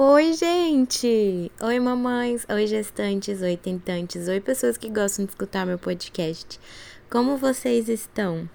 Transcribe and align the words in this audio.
Oi, 0.00 0.32
gente! 0.32 1.50
Oi, 1.60 1.80
mamães! 1.80 2.46
Oi, 2.48 2.66
gestantes! 2.66 3.42
Oi, 3.42 3.56
tentantes! 3.56 4.28
Oi, 4.28 4.40
pessoas 4.40 4.76
que 4.76 4.88
gostam 4.88 5.24
de 5.24 5.32
escutar 5.32 5.66
meu 5.66 5.78
podcast. 5.78 6.60
Como 7.10 7.36
vocês 7.36 7.88
estão? 7.88 8.48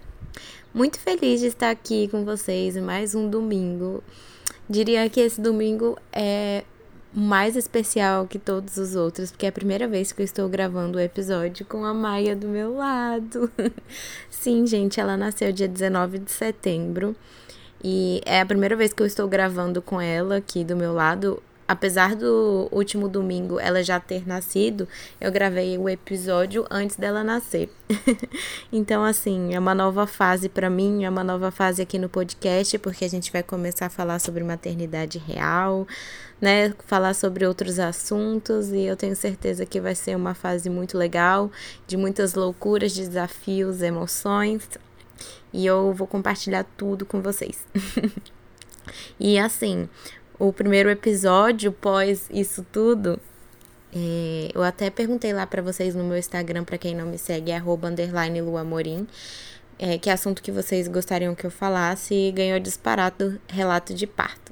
Muito 0.73 0.99
feliz 0.99 1.41
de 1.41 1.47
estar 1.47 1.69
aqui 1.69 2.07
com 2.07 2.25
vocês 2.25 2.77
mais 2.77 3.13
um 3.13 3.29
domingo. 3.29 4.03
Diria 4.69 5.09
que 5.09 5.19
esse 5.19 5.39
domingo 5.41 5.97
é 6.11 6.63
mais 7.13 7.55
especial 7.55 8.27
que 8.27 8.39
todos 8.39 8.77
os 8.77 8.95
outros, 8.95 9.31
porque 9.31 9.45
é 9.45 9.49
a 9.49 9.51
primeira 9.51 9.87
vez 9.87 10.11
que 10.11 10.21
eu 10.21 10.25
estou 10.25 10.49
gravando 10.49 10.97
o 10.97 11.01
episódio 11.01 11.65
com 11.65 11.85
a 11.85 11.93
Maia 11.93 12.35
do 12.35 12.47
meu 12.47 12.75
lado. 12.75 13.51
Sim, 14.29 14.65
gente, 14.65 14.99
ela 14.99 15.15
nasceu 15.15 15.51
dia 15.51 15.67
19 15.67 16.19
de 16.19 16.31
setembro 16.31 17.15
e 17.83 18.21
é 18.25 18.41
a 18.41 18.45
primeira 18.45 18.75
vez 18.75 18.93
que 18.93 19.03
eu 19.03 19.05
estou 19.05 19.27
gravando 19.27 19.81
com 19.81 20.01
ela 20.01 20.37
aqui 20.37 20.63
do 20.63 20.75
meu 20.75 20.93
lado 20.93 21.41
apesar 21.67 22.15
do 22.15 22.67
último 22.71 23.07
domingo 23.07 23.59
ela 23.59 23.83
já 23.83 23.99
ter 23.99 24.27
nascido, 24.27 24.87
eu 25.19 25.31
gravei 25.31 25.77
o 25.77 25.89
episódio 25.89 26.65
antes 26.69 26.95
dela 26.95 27.23
nascer. 27.23 27.69
então, 28.71 29.03
assim, 29.03 29.53
é 29.53 29.59
uma 29.59 29.73
nova 29.73 30.05
fase 30.05 30.49
para 30.49 30.69
mim, 30.69 31.03
é 31.03 31.09
uma 31.09 31.23
nova 31.23 31.51
fase 31.51 31.81
aqui 31.81 31.97
no 31.97 32.09
podcast, 32.09 32.77
porque 32.79 33.05
a 33.05 33.09
gente 33.09 33.31
vai 33.31 33.43
começar 33.43 33.87
a 33.87 33.89
falar 33.89 34.19
sobre 34.19 34.43
maternidade 34.43 35.17
real, 35.17 35.87
né? 36.43 36.73
Falar 36.85 37.13
sobre 37.13 37.47
outros 37.47 37.79
assuntos 37.79 38.69
e 38.73 38.81
eu 38.81 38.97
tenho 38.97 39.15
certeza 39.15 39.65
que 39.65 39.79
vai 39.79 39.95
ser 39.95 40.13
uma 40.17 40.33
fase 40.33 40.69
muito 40.69 40.97
legal, 40.97 41.49
de 41.87 41.95
muitas 41.95 42.33
loucuras, 42.33 42.93
desafios, 42.93 43.81
emoções. 43.81 44.67
E 45.53 45.65
eu 45.65 45.93
vou 45.93 46.05
compartilhar 46.05 46.65
tudo 46.75 47.05
com 47.05 47.21
vocês. 47.21 47.65
e 49.17 49.39
assim, 49.39 49.87
o 50.37 50.51
primeiro 50.51 50.89
episódio 50.89 51.71
pós 51.71 52.27
isso 52.29 52.65
tudo, 52.73 53.17
é, 53.95 54.49
eu 54.53 54.63
até 54.63 54.89
perguntei 54.89 55.31
lá 55.31 55.47
para 55.47 55.61
vocês 55.61 55.95
no 55.95 56.03
meu 56.03 56.17
Instagram, 56.17 56.65
para 56.65 56.77
quem 56.77 56.93
não 56.93 57.05
me 57.05 57.17
segue, 57.17 57.51
é 57.51 57.55
arroba 57.55 57.87
underline 57.87 58.41
luamorim, 58.41 59.07
é, 59.79 59.97
que 59.97 60.09
assunto 60.09 60.43
que 60.43 60.51
vocês 60.51 60.89
gostariam 60.89 61.33
que 61.33 61.45
eu 61.45 61.51
falasse 61.51 62.13
e 62.13 62.33
ganhou 62.33 62.59
disparado 62.59 63.39
relato 63.47 63.93
de 63.93 64.05
parto. 64.05 64.51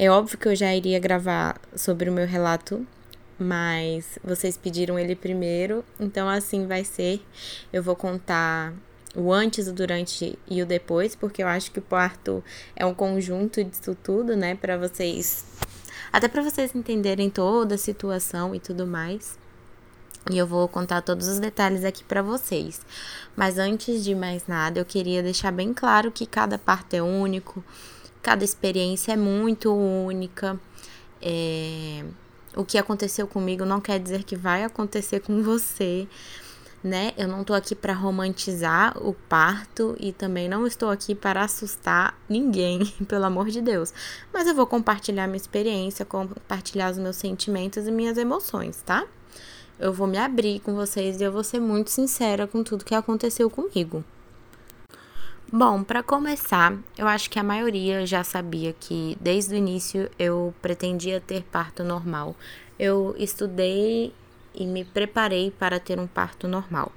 É 0.00 0.08
óbvio 0.08 0.38
que 0.38 0.46
eu 0.46 0.54
já 0.54 0.72
iria 0.72 1.00
gravar 1.00 1.60
sobre 1.74 2.08
o 2.08 2.12
meu 2.12 2.24
relato, 2.24 2.86
mas 3.36 4.16
vocês 4.22 4.56
pediram 4.56 4.96
ele 4.96 5.16
primeiro, 5.16 5.84
então 5.98 6.28
assim 6.28 6.68
vai 6.68 6.84
ser. 6.84 7.20
Eu 7.72 7.82
vou 7.82 7.96
contar 7.96 8.72
o 9.16 9.32
antes, 9.32 9.66
o 9.66 9.72
durante 9.72 10.38
e 10.48 10.62
o 10.62 10.66
depois, 10.66 11.16
porque 11.16 11.42
eu 11.42 11.48
acho 11.48 11.72
que 11.72 11.80
o 11.80 11.82
parto 11.82 12.44
é 12.76 12.86
um 12.86 12.94
conjunto 12.94 13.64
disso 13.64 13.96
tudo, 14.00 14.36
né, 14.36 14.54
para 14.54 14.78
vocês 14.78 15.44
até 16.12 16.28
para 16.28 16.42
vocês 16.42 16.72
entenderem 16.76 17.28
toda 17.28 17.74
a 17.74 17.78
situação 17.78 18.54
e 18.54 18.60
tudo 18.60 18.86
mais. 18.86 19.36
E 20.30 20.38
eu 20.38 20.46
vou 20.46 20.68
contar 20.68 21.02
todos 21.02 21.26
os 21.26 21.40
detalhes 21.40 21.84
aqui 21.84 22.04
para 22.04 22.22
vocês. 22.22 22.80
Mas 23.34 23.58
antes 23.58 24.04
de 24.04 24.14
mais 24.14 24.46
nada, 24.46 24.78
eu 24.78 24.84
queria 24.84 25.24
deixar 25.24 25.50
bem 25.50 25.74
claro 25.74 26.12
que 26.12 26.24
cada 26.24 26.56
parto 26.56 26.94
é 26.94 27.02
único, 27.02 27.64
cada 28.22 28.44
experiência 28.44 29.12
é 29.12 29.16
muito 29.16 29.72
única. 29.72 30.58
É... 31.20 32.04
O 32.56 32.64
que 32.64 32.78
aconteceu 32.78 33.26
comigo 33.26 33.64
não 33.64 33.80
quer 33.80 34.00
dizer 34.00 34.24
que 34.24 34.34
vai 34.34 34.64
acontecer 34.64 35.20
com 35.20 35.42
você 35.42 36.08
né? 36.82 37.12
Eu 37.16 37.26
não 37.26 37.42
tô 37.42 37.54
aqui 37.54 37.74
para 37.74 37.92
romantizar 37.92 38.96
o 38.98 39.12
parto 39.12 39.96
e 39.98 40.12
também 40.12 40.48
não 40.48 40.66
estou 40.66 40.90
aqui 40.90 41.14
para 41.14 41.42
assustar 41.42 42.16
ninguém, 42.28 42.84
pelo 43.08 43.24
amor 43.24 43.48
de 43.48 43.60
Deus. 43.60 43.92
Mas 44.32 44.46
eu 44.46 44.54
vou 44.54 44.66
compartilhar 44.66 45.26
minha 45.26 45.36
experiência, 45.36 46.04
compartilhar 46.04 46.90
os 46.90 46.98
meus 46.98 47.16
sentimentos 47.16 47.86
e 47.86 47.90
minhas 47.90 48.16
emoções, 48.16 48.82
tá? 48.84 49.06
Eu 49.78 49.92
vou 49.92 50.06
me 50.06 50.18
abrir 50.18 50.60
com 50.60 50.74
vocês 50.74 51.20
e 51.20 51.24
eu 51.24 51.32
vou 51.32 51.44
ser 51.44 51.60
muito 51.60 51.90
sincera 51.90 52.46
com 52.46 52.64
tudo 52.64 52.84
que 52.84 52.94
aconteceu 52.94 53.48
comigo. 53.48 54.04
Bom, 55.50 55.82
para 55.82 56.02
começar, 56.02 56.76
eu 56.98 57.08
acho 57.08 57.30
que 57.30 57.38
a 57.38 57.42
maioria 57.42 58.04
já 58.04 58.22
sabia 58.22 58.74
que 58.74 59.16
desde 59.18 59.54
o 59.54 59.56
início 59.56 60.10
eu 60.18 60.54
pretendia 60.60 61.22
ter 61.22 61.42
parto 61.42 61.82
normal. 61.82 62.36
Eu 62.78 63.14
estudei 63.18 64.12
e 64.54 64.66
me 64.66 64.84
preparei 64.84 65.50
para 65.50 65.80
ter 65.80 65.98
um 65.98 66.06
parto 66.06 66.46
normal. 66.46 66.92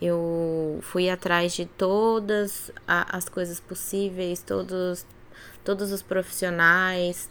Eu 0.00 0.78
fui 0.82 1.10
atrás 1.10 1.54
de 1.54 1.66
todas 1.66 2.70
as 2.86 3.28
coisas 3.28 3.58
possíveis, 3.58 4.40
todos, 4.40 5.04
todos 5.64 5.90
os 5.90 6.02
profissionais, 6.02 7.28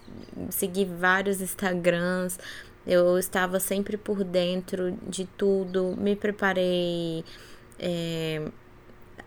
segui 0.49 0.83
vários 0.83 1.39
Instagrams, 1.39 2.37
eu 2.85 3.17
estava 3.17 3.57
sempre 3.57 3.95
por 3.95 4.21
dentro 4.21 4.91
de 5.07 5.25
tudo, 5.37 5.95
me 5.97 6.13
preparei. 6.13 7.23
É, 7.79 8.51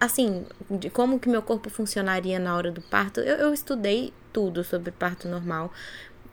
assim, 0.04 0.46
de 0.70 0.90
como 0.90 1.18
que 1.18 1.28
meu 1.28 1.42
corpo 1.42 1.68
funcionaria 1.70 2.38
na 2.38 2.56
hora 2.56 2.70
do 2.70 2.80
parto, 2.80 3.20
eu, 3.20 3.36
eu 3.36 3.54
estudei 3.54 4.12
tudo 4.32 4.64
sobre 4.64 4.90
parto 4.90 5.28
normal, 5.28 5.72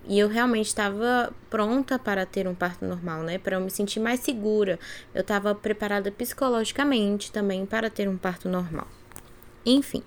e 0.05 0.17
eu 0.17 0.27
realmente 0.27 0.67
estava 0.67 1.31
pronta 1.49 1.99
para 1.99 2.25
ter 2.25 2.47
um 2.47 2.55
parto 2.55 2.85
normal, 2.85 3.21
né? 3.21 3.37
Para 3.37 3.57
eu 3.57 3.61
me 3.61 3.69
sentir 3.69 3.99
mais 3.99 4.19
segura. 4.19 4.79
Eu 5.13 5.21
estava 5.21 5.53
preparada 5.53 6.11
psicologicamente 6.11 7.31
também 7.31 7.65
para 7.65 7.89
ter 7.89 8.09
um 8.09 8.17
parto 8.17 8.49
normal. 8.49 8.87
Enfim. 9.65 10.03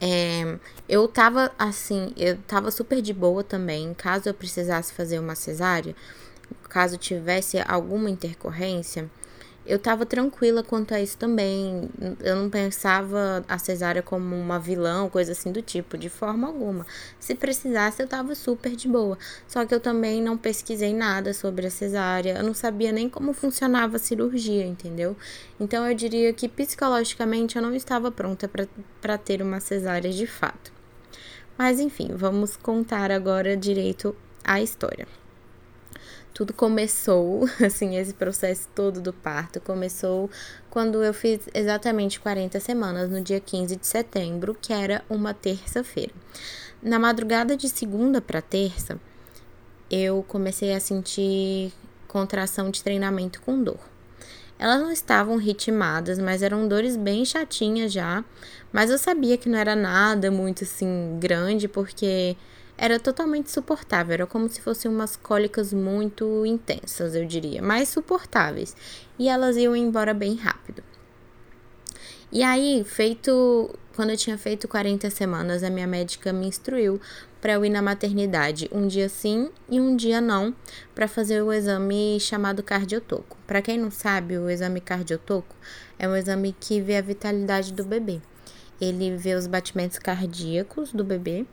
É, 0.00 0.58
eu 0.88 1.06
tava 1.06 1.52
assim, 1.58 2.12
eu 2.16 2.36
tava 2.46 2.70
super 2.70 3.02
de 3.02 3.12
boa 3.12 3.44
também. 3.44 3.92
Caso 3.94 4.28
eu 4.28 4.34
precisasse 4.34 4.92
fazer 4.92 5.18
uma 5.18 5.34
cesárea, 5.34 5.94
caso 6.68 6.96
tivesse 6.96 7.58
alguma 7.66 8.08
intercorrência, 8.08 9.10
eu 9.66 9.78
tava 9.78 10.06
tranquila 10.06 10.62
quanto 10.62 10.94
a 10.94 11.00
isso 11.00 11.18
também. 11.18 11.88
Eu 12.20 12.36
não 12.36 12.48
pensava 12.48 13.44
a 13.48 13.58
cesárea 13.58 14.02
como 14.02 14.36
uma 14.36 14.58
vilã, 14.58 15.08
coisa 15.08 15.32
assim 15.32 15.50
do 15.50 15.60
tipo, 15.60 15.98
de 15.98 16.08
forma 16.08 16.46
alguma. 16.46 16.86
Se 17.18 17.34
precisasse, 17.34 18.02
eu 18.02 18.06
tava 18.08 18.34
super 18.34 18.76
de 18.76 18.88
boa. 18.88 19.18
Só 19.48 19.66
que 19.66 19.74
eu 19.74 19.80
também 19.80 20.22
não 20.22 20.38
pesquisei 20.38 20.94
nada 20.94 21.34
sobre 21.34 21.66
a 21.66 21.70
cesárea. 21.70 22.38
Eu 22.38 22.44
não 22.44 22.54
sabia 22.54 22.92
nem 22.92 23.08
como 23.08 23.32
funcionava 23.32 23.96
a 23.96 23.98
cirurgia, 23.98 24.64
entendeu? 24.64 25.16
Então 25.58 25.86
eu 25.88 25.94
diria 25.94 26.32
que 26.32 26.48
psicologicamente 26.48 27.56
eu 27.56 27.62
não 27.62 27.74
estava 27.74 28.10
pronta 28.10 28.50
para 29.00 29.18
ter 29.18 29.42
uma 29.42 29.60
cesárea 29.60 30.12
de 30.12 30.26
fato. 30.26 30.72
Mas 31.58 31.80
enfim, 31.80 32.10
vamos 32.14 32.56
contar 32.56 33.10
agora 33.10 33.56
direito 33.56 34.14
a 34.44 34.60
história 34.60 35.08
tudo 36.36 36.52
começou, 36.52 37.48
assim, 37.64 37.96
esse 37.96 38.12
processo 38.12 38.68
todo 38.74 39.00
do 39.00 39.10
parto 39.10 39.58
começou 39.58 40.30
quando 40.68 41.02
eu 41.02 41.14
fiz 41.14 41.40
exatamente 41.54 42.20
40 42.20 42.60
semanas, 42.60 43.08
no 43.08 43.22
dia 43.22 43.40
15 43.40 43.74
de 43.74 43.86
setembro, 43.86 44.54
que 44.54 44.70
era 44.70 45.02
uma 45.08 45.32
terça-feira. 45.32 46.12
Na 46.82 46.98
madrugada 46.98 47.56
de 47.56 47.70
segunda 47.70 48.20
para 48.20 48.42
terça, 48.42 49.00
eu 49.90 50.22
comecei 50.28 50.74
a 50.74 50.80
sentir 50.80 51.72
contração 52.06 52.70
de 52.70 52.82
treinamento 52.82 53.40
com 53.40 53.62
dor. 53.62 53.80
Elas 54.58 54.80
não 54.80 54.92
estavam 54.92 55.38
ritmadas, 55.38 56.18
mas 56.18 56.42
eram 56.42 56.68
dores 56.68 56.98
bem 56.98 57.24
chatinhas 57.24 57.90
já. 57.90 58.22
Mas 58.70 58.90
eu 58.90 58.98
sabia 58.98 59.38
que 59.38 59.48
não 59.48 59.58
era 59.58 59.74
nada 59.74 60.30
muito 60.30 60.64
assim 60.64 61.16
grande, 61.18 61.66
porque 61.66 62.36
era 62.78 63.00
totalmente 63.00 63.50
suportável, 63.50 64.14
era 64.14 64.26
como 64.26 64.48
se 64.48 64.60
fossem 64.60 64.90
umas 64.90 65.16
cólicas 65.16 65.72
muito 65.72 66.44
intensas, 66.44 67.14
eu 67.14 67.24
diria, 67.24 67.62
mas 67.62 67.88
suportáveis, 67.88 68.76
e 69.18 69.28
elas 69.28 69.56
iam 69.56 69.74
embora 69.74 70.12
bem 70.12 70.34
rápido. 70.34 70.82
E 72.30 72.42
aí, 72.42 72.84
feito. 72.84 73.70
Quando 73.94 74.10
eu 74.10 74.16
tinha 74.16 74.36
feito 74.36 74.68
40 74.68 75.08
semanas, 75.08 75.62
a 75.62 75.70
minha 75.70 75.86
médica 75.86 76.30
me 76.32 76.46
instruiu 76.46 77.00
para 77.40 77.54
eu 77.54 77.64
ir 77.64 77.70
na 77.70 77.80
maternidade 77.80 78.68
um 78.70 78.86
dia 78.86 79.08
sim 79.08 79.48
e 79.70 79.80
um 79.80 79.96
dia 79.96 80.20
não, 80.20 80.54
para 80.94 81.08
fazer 81.08 81.40
o 81.40 81.50
exame 81.50 82.18
chamado 82.20 82.62
cardiotoco. 82.62 83.38
Para 83.46 83.62
quem 83.62 83.78
não 83.78 83.90
sabe, 83.90 84.36
o 84.36 84.50
exame 84.50 84.82
cardiotoco 84.82 85.54
é 85.98 86.06
um 86.06 86.14
exame 86.14 86.54
que 86.58 86.78
vê 86.78 86.96
a 86.96 87.00
vitalidade 87.00 87.72
do 87.72 87.84
bebê. 87.84 88.20
Ele 88.78 89.16
vê 89.16 89.34
os 89.34 89.46
batimentos 89.46 89.98
cardíacos 89.98 90.92
do 90.92 91.02
bebê, 91.02 91.46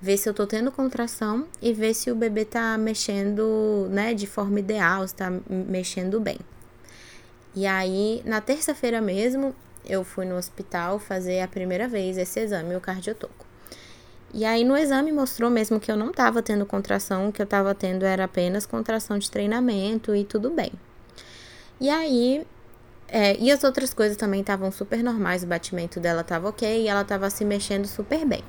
vê 0.00 0.16
se 0.16 0.28
eu 0.28 0.34
tô 0.34 0.46
tendo 0.46 0.70
contração 0.70 1.46
e 1.60 1.72
vê 1.72 1.92
se 1.92 2.10
o 2.10 2.14
bebê 2.14 2.44
tá 2.44 2.78
mexendo, 2.78 3.88
né, 3.90 4.14
de 4.14 4.26
forma 4.26 4.60
ideal, 4.60 5.06
se 5.06 5.14
tá 5.14 5.32
mexendo 5.48 6.20
bem. 6.20 6.38
E 7.54 7.66
aí, 7.66 8.22
na 8.24 8.40
terça-feira 8.40 9.00
mesmo, 9.00 9.54
eu 9.84 10.04
fui 10.04 10.24
no 10.24 10.36
hospital 10.36 10.98
fazer 10.98 11.40
a 11.40 11.48
primeira 11.48 11.88
vez 11.88 12.16
esse 12.18 12.38
exame, 12.40 12.76
o 12.76 12.80
cardiotoco. 12.80 13.46
E 14.32 14.44
aí 14.44 14.62
no 14.62 14.76
exame 14.76 15.10
mostrou 15.10 15.50
mesmo 15.50 15.80
que 15.80 15.90
eu 15.90 15.96
não 15.96 16.10
estava 16.10 16.42
tendo 16.42 16.66
contração, 16.66 17.28
o 17.28 17.32
que 17.32 17.40
eu 17.40 17.44
estava 17.44 17.74
tendo 17.74 18.04
era 18.04 18.24
apenas 18.24 18.66
contração 18.66 19.18
de 19.18 19.30
treinamento 19.30 20.14
e 20.14 20.22
tudo 20.22 20.50
bem. 20.50 20.70
E 21.80 21.88
aí 21.88 22.46
é, 23.08 23.36
e 23.38 23.50
as 23.50 23.64
outras 23.64 23.94
coisas 23.94 24.18
também 24.18 24.42
estavam 24.42 24.70
super 24.70 25.02
normais, 25.02 25.42
o 25.42 25.46
batimento 25.46 25.98
dela 25.98 26.20
estava 26.20 26.48
ok 26.48 26.82
e 26.82 26.88
ela 26.88 27.00
estava 27.00 27.30
se 27.30 27.42
mexendo 27.44 27.86
super 27.86 28.24
bem. 28.26 28.44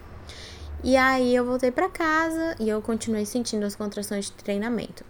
E 0.83 0.95
aí 0.95 1.35
eu 1.35 1.45
voltei 1.45 1.71
para 1.71 1.89
casa 1.89 2.55
e 2.59 2.69
eu 2.69 2.81
continuei 2.81 3.25
sentindo 3.25 3.65
as 3.65 3.75
contrações 3.75 4.25
de 4.25 4.31
treinamento. 4.31 5.03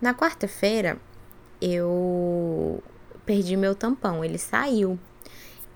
Na 0.00 0.12
quarta-feira, 0.12 0.98
eu 1.60 2.82
perdi 3.24 3.56
meu 3.56 3.74
tampão, 3.74 4.24
ele 4.24 4.38
saiu. 4.38 4.98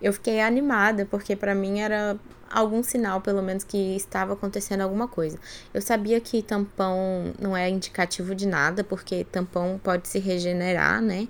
Eu 0.03 0.13
fiquei 0.13 0.41
animada 0.41 1.07
porque 1.07 1.37
para 1.37 1.55
mim 1.55 1.81
era 1.81 2.19
algum 2.51 2.83
sinal, 2.83 3.21
pelo 3.21 3.43
menos, 3.43 3.63
que 3.63 3.95
estava 3.97 4.33
acontecendo 4.33 4.81
alguma 4.81 5.07
coisa. 5.07 5.39
Eu 5.73 5.81
sabia 5.81 6.21
que 6.21 6.43
tampão 6.43 7.33
não 7.39 7.57
é 7.57 7.69
indicativo 7.69 8.35
de 8.35 8.47
nada, 8.47 8.83
porque 8.83 9.25
tampão 9.25 9.81
pode 9.83 10.09
se 10.09 10.19
regenerar, 10.19 11.01
né? 11.01 11.29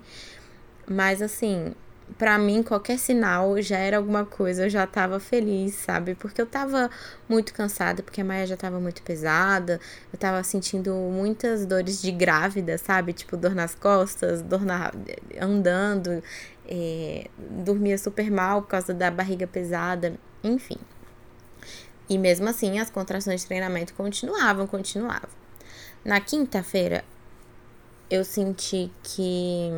Mas 0.87 1.21
assim, 1.21 1.73
para 2.19 2.37
mim 2.37 2.61
qualquer 2.61 2.99
sinal 2.99 3.59
já 3.61 3.77
era 3.77 3.95
alguma 3.95 4.25
coisa, 4.25 4.65
eu 4.65 4.69
já 4.69 4.85
tava 4.85 5.21
feliz, 5.21 5.73
sabe? 5.75 6.15
Porque 6.15 6.41
eu 6.41 6.45
tava 6.45 6.91
muito 7.29 7.53
cansada, 7.53 8.03
porque 8.03 8.19
a 8.19 8.25
Maia 8.25 8.45
já 8.45 8.57
tava 8.57 8.77
muito 8.77 9.01
pesada, 9.03 9.79
eu 10.11 10.19
tava 10.19 10.43
sentindo 10.43 10.93
muitas 10.93 11.65
dores 11.65 12.01
de 12.01 12.11
grávida, 12.11 12.77
sabe? 12.77 13.13
Tipo 13.13 13.37
dor 13.37 13.55
nas 13.55 13.73
costas, 13.73 14.41
dor 14.41 14.65
na 14.65 14.91
andando, 15.39 16.21
é, 16.67 17.27
dormia 17.37 17.97
super 17.97 18.29
mal 18.29 18.63
por 18.63 18.67
causa 18.67 18.93
da 18.93 19.09
barriga 19.09 19.47
pesada, 19.47 20.13
enfim. 20.43 20.77
E 22.09 22.17
mesmo 22.17 22.49
assim, 22.49 22.79
as 22.79 22.89
contrações 22.89 23.41
de 23.41 23.47
treinamento 23.47 23.93
continuavam, 23.93 24.67
continuavam. 24.67 25.29
Na 26.03 26.19
quinta-feira, 26.19 27.05
eu 28.09 28.25
senti 28.25 28.91
que 29.03 29.71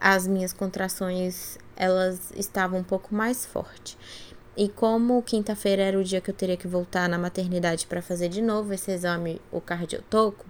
as 0.00 0.26
minhas 0.26 0.52
contrações 0.52 1.58
elas 1.76 2.32
estavam 2.36 2.80
um 2.80 2.84
pouco 2.84 3.14
mais 3.14 3.46
fortes. 3.46 3.96
E 4.56 4.68
como 4.68 5.22
quinta-feira 5.22 5.82
era 5.82 5.98
o 5.98 6.02
dia 6.02 6.20
que 6.20 6.30
eu 6.30 6.34
teria 6.34 6.56
que 6.56 6.66
voltar 6.66 7.08
na 7.08 7.16
maternidade 7.16 7.86
para 7.86 8.02
fazer 8.02 8.28
de 8.28 8.42
novo 8.42 8.74
esse 8.74 8.90
exame, 8.90 9.40
o 9.52 9.60
cardiotoco, 9.60 10.44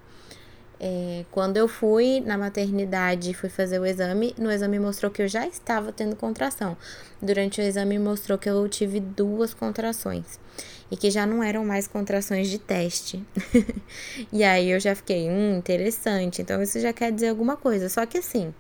é, 0.81 1.25
quando 1.33 1.57
eu 1.57 1.67
fui 1.67 2.21
na 2.21 2.39
maternidade 2.39 3.35
fui 3.35 3.49
fazer 3.49 3.81
o 3.81 3.85
exame, 3.85 4.33
no 4.39 4.51
exame 4.51 4.79
mostrou 4.79 5.11
que 5.11 5.21
eu 5.21 5.29
já 5.29 5.47
estava 5.47 5.93
tendo 5.93 6.15
contração. 6.15 6.77
Durante 7.21 7.61
o 7.61 7.65
exame 7.65 7.99
mostrou 7.99 8.39
que 8.39 8.49
eu 8.49 8.69
tive 8.69 9.01
duas 9.01 9.53
contrações 9.53 10.39
e 10.91 10.97
que 10.97 11.11
já 11.11 11.27
não 11.27 11.43
eram 11.43 11.65
mais 11.65 11.89
contrações 11.89 12.49
de 12.49 12.59
teste. 12.59 13.25
e 14.33 14.45
aí 14.45 14.71
eu 14.71 14.79
já 14.79 14.95
fiquei, 14.95 15.29
hum, 15.29 15.59
interessante. 15.59 16.41
Então 16.41 16.63
isso 16.63 16.79
já 16.81 16.93
quer 16.93 17.13
dizer 17.13 17.29
alguma 17.29 17.57
coisa. 17.57 17.89
Só 17.89 18.07
que 18.07 18.19
assim, 18.19 18.55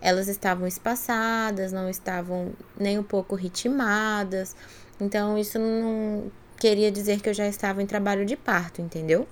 elas 0.00 0.28
estavam 0.28 0.66
espaçadas, 0.66 1.72
não 1.72 1.88
estavam 1.88 2.52
nem 2.78 2.98
um 2.98 3.02
pouco 3.02 3.34
ritmadas. 3.34 4.56
Então, 5.00 5.36
isso 5.36 5.58
não 5.58 6.30
queria 6.58 6.90
dizer 6.90 7.20
que 7.20 7.28
eu 7.28 7.34
já 7.34 7.46
estava 7.46 7.82
em 7.82 7.86
trabalho 7.86 8.24
de 8.24 8.36
parto, 8.36 8.80
entendeu? 8.80 9.26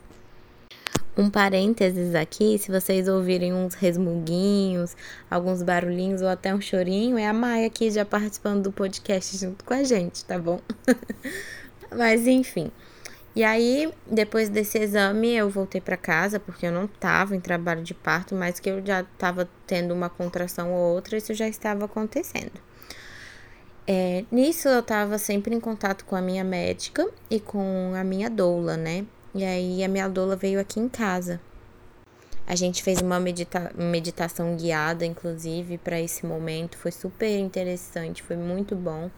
Um 1.17 1.29
parênteses 1.29 2.15
aqui, 2.15 2.59
se 2.59 2.71
vocês 2.71 3.09
ouvirem 3.09 3.53
uns 3.53 3.75
resmunguinhos, 3.75 4.97
alguns 5.29 5.63
barulhinhos 5.63 6.23
ou 6.23 6.29
até 6.29 6.55
um 6.55 6.61
chorinho, 6.61 7.19
é 7.19 7.27
a 7.27 7.33
Maia 7.33 7.67
aqui 7.67 7.91
já 7.91 8.05
participando 8.05 8.63
do 8.63 8.73
podcast 8.73 9.37
junto 9.37 9.65
com 9.65 9.75
a 9.75 9.83
gente, 9.83 10.25
tá 10.25 10.39
bom? 10.39 10.61
Mas 11.91 12.27
enfim. 12.27 12.71
E 13.37 13.45
aí, 13.45 13.93
depois 14.07 14.49
desse 14.49 14.79
exame, 14.79 15.35
eu 15.35 15.49
voltei 15.49 15.81
para 15.81 15.97
casa, 15.97 16.41
porque 16.41 16.67
eu 16.67 16.73
não 16.73 16.87
estava 16.87 17.37
em 17.37 17.41
trabalho 17.41 17.83
de 17.83 17.95
parto, 17.95 18.35
mas 18.35 18.59
que 18.59 18.69
eu 18.69 18.85
já 18.85 19.03
estava 19.03 19.49
tendo 19.67 19.95
uma 19.95 20.09
contração 20.09 20.73
ou 20.73 20.95
outra, 20.95 21.17
isso 21.17 21.33
já 21.35 21.47
estava 21.47 21.85
acontecendo. 21.85 22.61
É, 23.87 24.25
nisso, 24.31 24.69
eu 24.69 24.81
estava 24.81 25.19
sempre 25.19 25.55
em 25.55 25.61
contato 25.61 26.05
com 26.05 26.17
a 26.17 26.21
minha 26.21 26.45
médica 26.45 27.09
e 27.31 27.39
com 27.39 27.93
a 27.95 28.03
minha 28.03 28.29
doula, 28.29 28.77
né? 28.77 29.07
E 29.35 29.45
aí, 29.45 29.85
a 29.85 29.89
minha 29.89 30.09
doula 30.09 30.35
veio 30.35 30.59
aqui 30.59 30.81
em 30.81 30.89
casa. 30.89 31.41
A 32.49 32.55
gente 32.55 32.83
fez 32.83 33.01
uma 33.03 33.21
medita 33.21 33.71
meditação 33.77 34.57
guiada, 34.57 35.05
inclusive, 35.05 35.77
para 35.77 36.01
esse 36.01 36.25
momento. 36.25 36.79
Foi 36.79 36.91
super 36.91 37.39
interessante, 37.39 38.23
foi 38.23 38.37
muito 38.37 38.75
bom. 38.75 39.11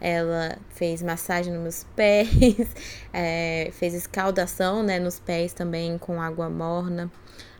Ela 0.00 0.58
fez 0.70 1.02
massagem 1.02 1.52
nos 1.52 1.62
meus 1.62 1.84
pés, 1.96 2.28
é, 3.12 3.70
fez 3.72 3.94
escaldação 3.94 4.82
né, 4.82 4.98
nos 4.98 5.18
pés 5.18 5.52
também 5.52 5.96
com 5.98 6.20
água 6.20 6.50
morna. 6.50 7.10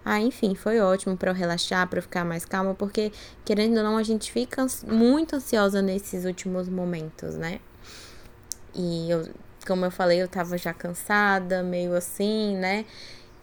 Ah, 0.05 0.21
enfim, 0.21 0.55
foi 0.55 0.81
ótimo 0.81 1.17
para 1.17 1.31
eu 1.31 1.35
relaxar, 1.35 1.89
para 1.89 1.99
eu 1.99 2.03
ficar 2.03 2.25
mais 2.25 2.45
calma, 2.45 2.75
porque 2.75 3.11
querendo 3.45 3.79
ou 3.79 3.83
não, 3.83 3.97
a 3.97 4.03
gente 4.03 4.31
fica 4.31 4.67
muito 4.87 5.37
ansiosa 5.37 5.81
nesses 5.81 6.27
últimos 6.27 6.69
momentos, 6.69 7.37
né? 7.37 7.59
E 8.75 9.11
eu, 9.11 9.27
como 9.67 9.87
eu 9.87 9.91
falei, 9.91 10.21
eu 10.21 10.29
tava 10.29 10.59
já 10.59 10.75
cansada, 10.75 11.63
meio 11.63 11.95
assim, 11.95 12.55
né? 12.57 12.85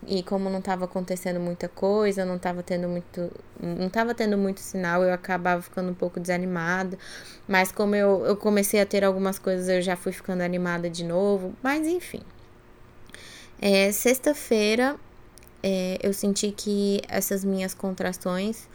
E 0.08 0.24
como 0.24 0.50
não 0.50 0.60
estava 0.60 0.86
acontecendo 0.86 1.40
muita 1.40 1.70
coisa, 1.70 2.26
não 2.26 2.36
estava 2.36 2.64
tendo 2.64 2.88
muito, 2.88 3.32
não 3.60 3.88
tava 3.88 4.16
tendo 4.16 4.36
muito 4.36 4.60
sinal, 4.60 5.04
eu 5.04 5.14
acabava 5.14 5.62
ficando 5.62 5.92
um 5.92 5.94
pouco 5.94 6.20
desanimada. 6.20 6.98
Mas 7.48 7.72
como 7.72 7.96
eu, 7.96 8.26
eu 8.26 8.36
comecei 8.36 8.82
a 8.82 8.86
ter 8.86 9.04
algumas 9.04 9.38
coisas, 9.38 9.70
eu 9.70 9.82
já 9.82 9.96
fui 9.96 10.12
ficando 10.12 10.42
animada 10.42 10.90
de 10.90 11.04
novo. 11.04 11.54
Mas 11.62 11.86
enfim. 11.86 12.22
É, 13.62 13.92
Sexta-feira 13.92 14.96
é, 15.62 16.00
eu 16.02 16.14
senti 16.14 16.52
que 16.52 17.02
essas 17.08 17.46
minhas 17.46 17.76
contrações, 17.76 18.68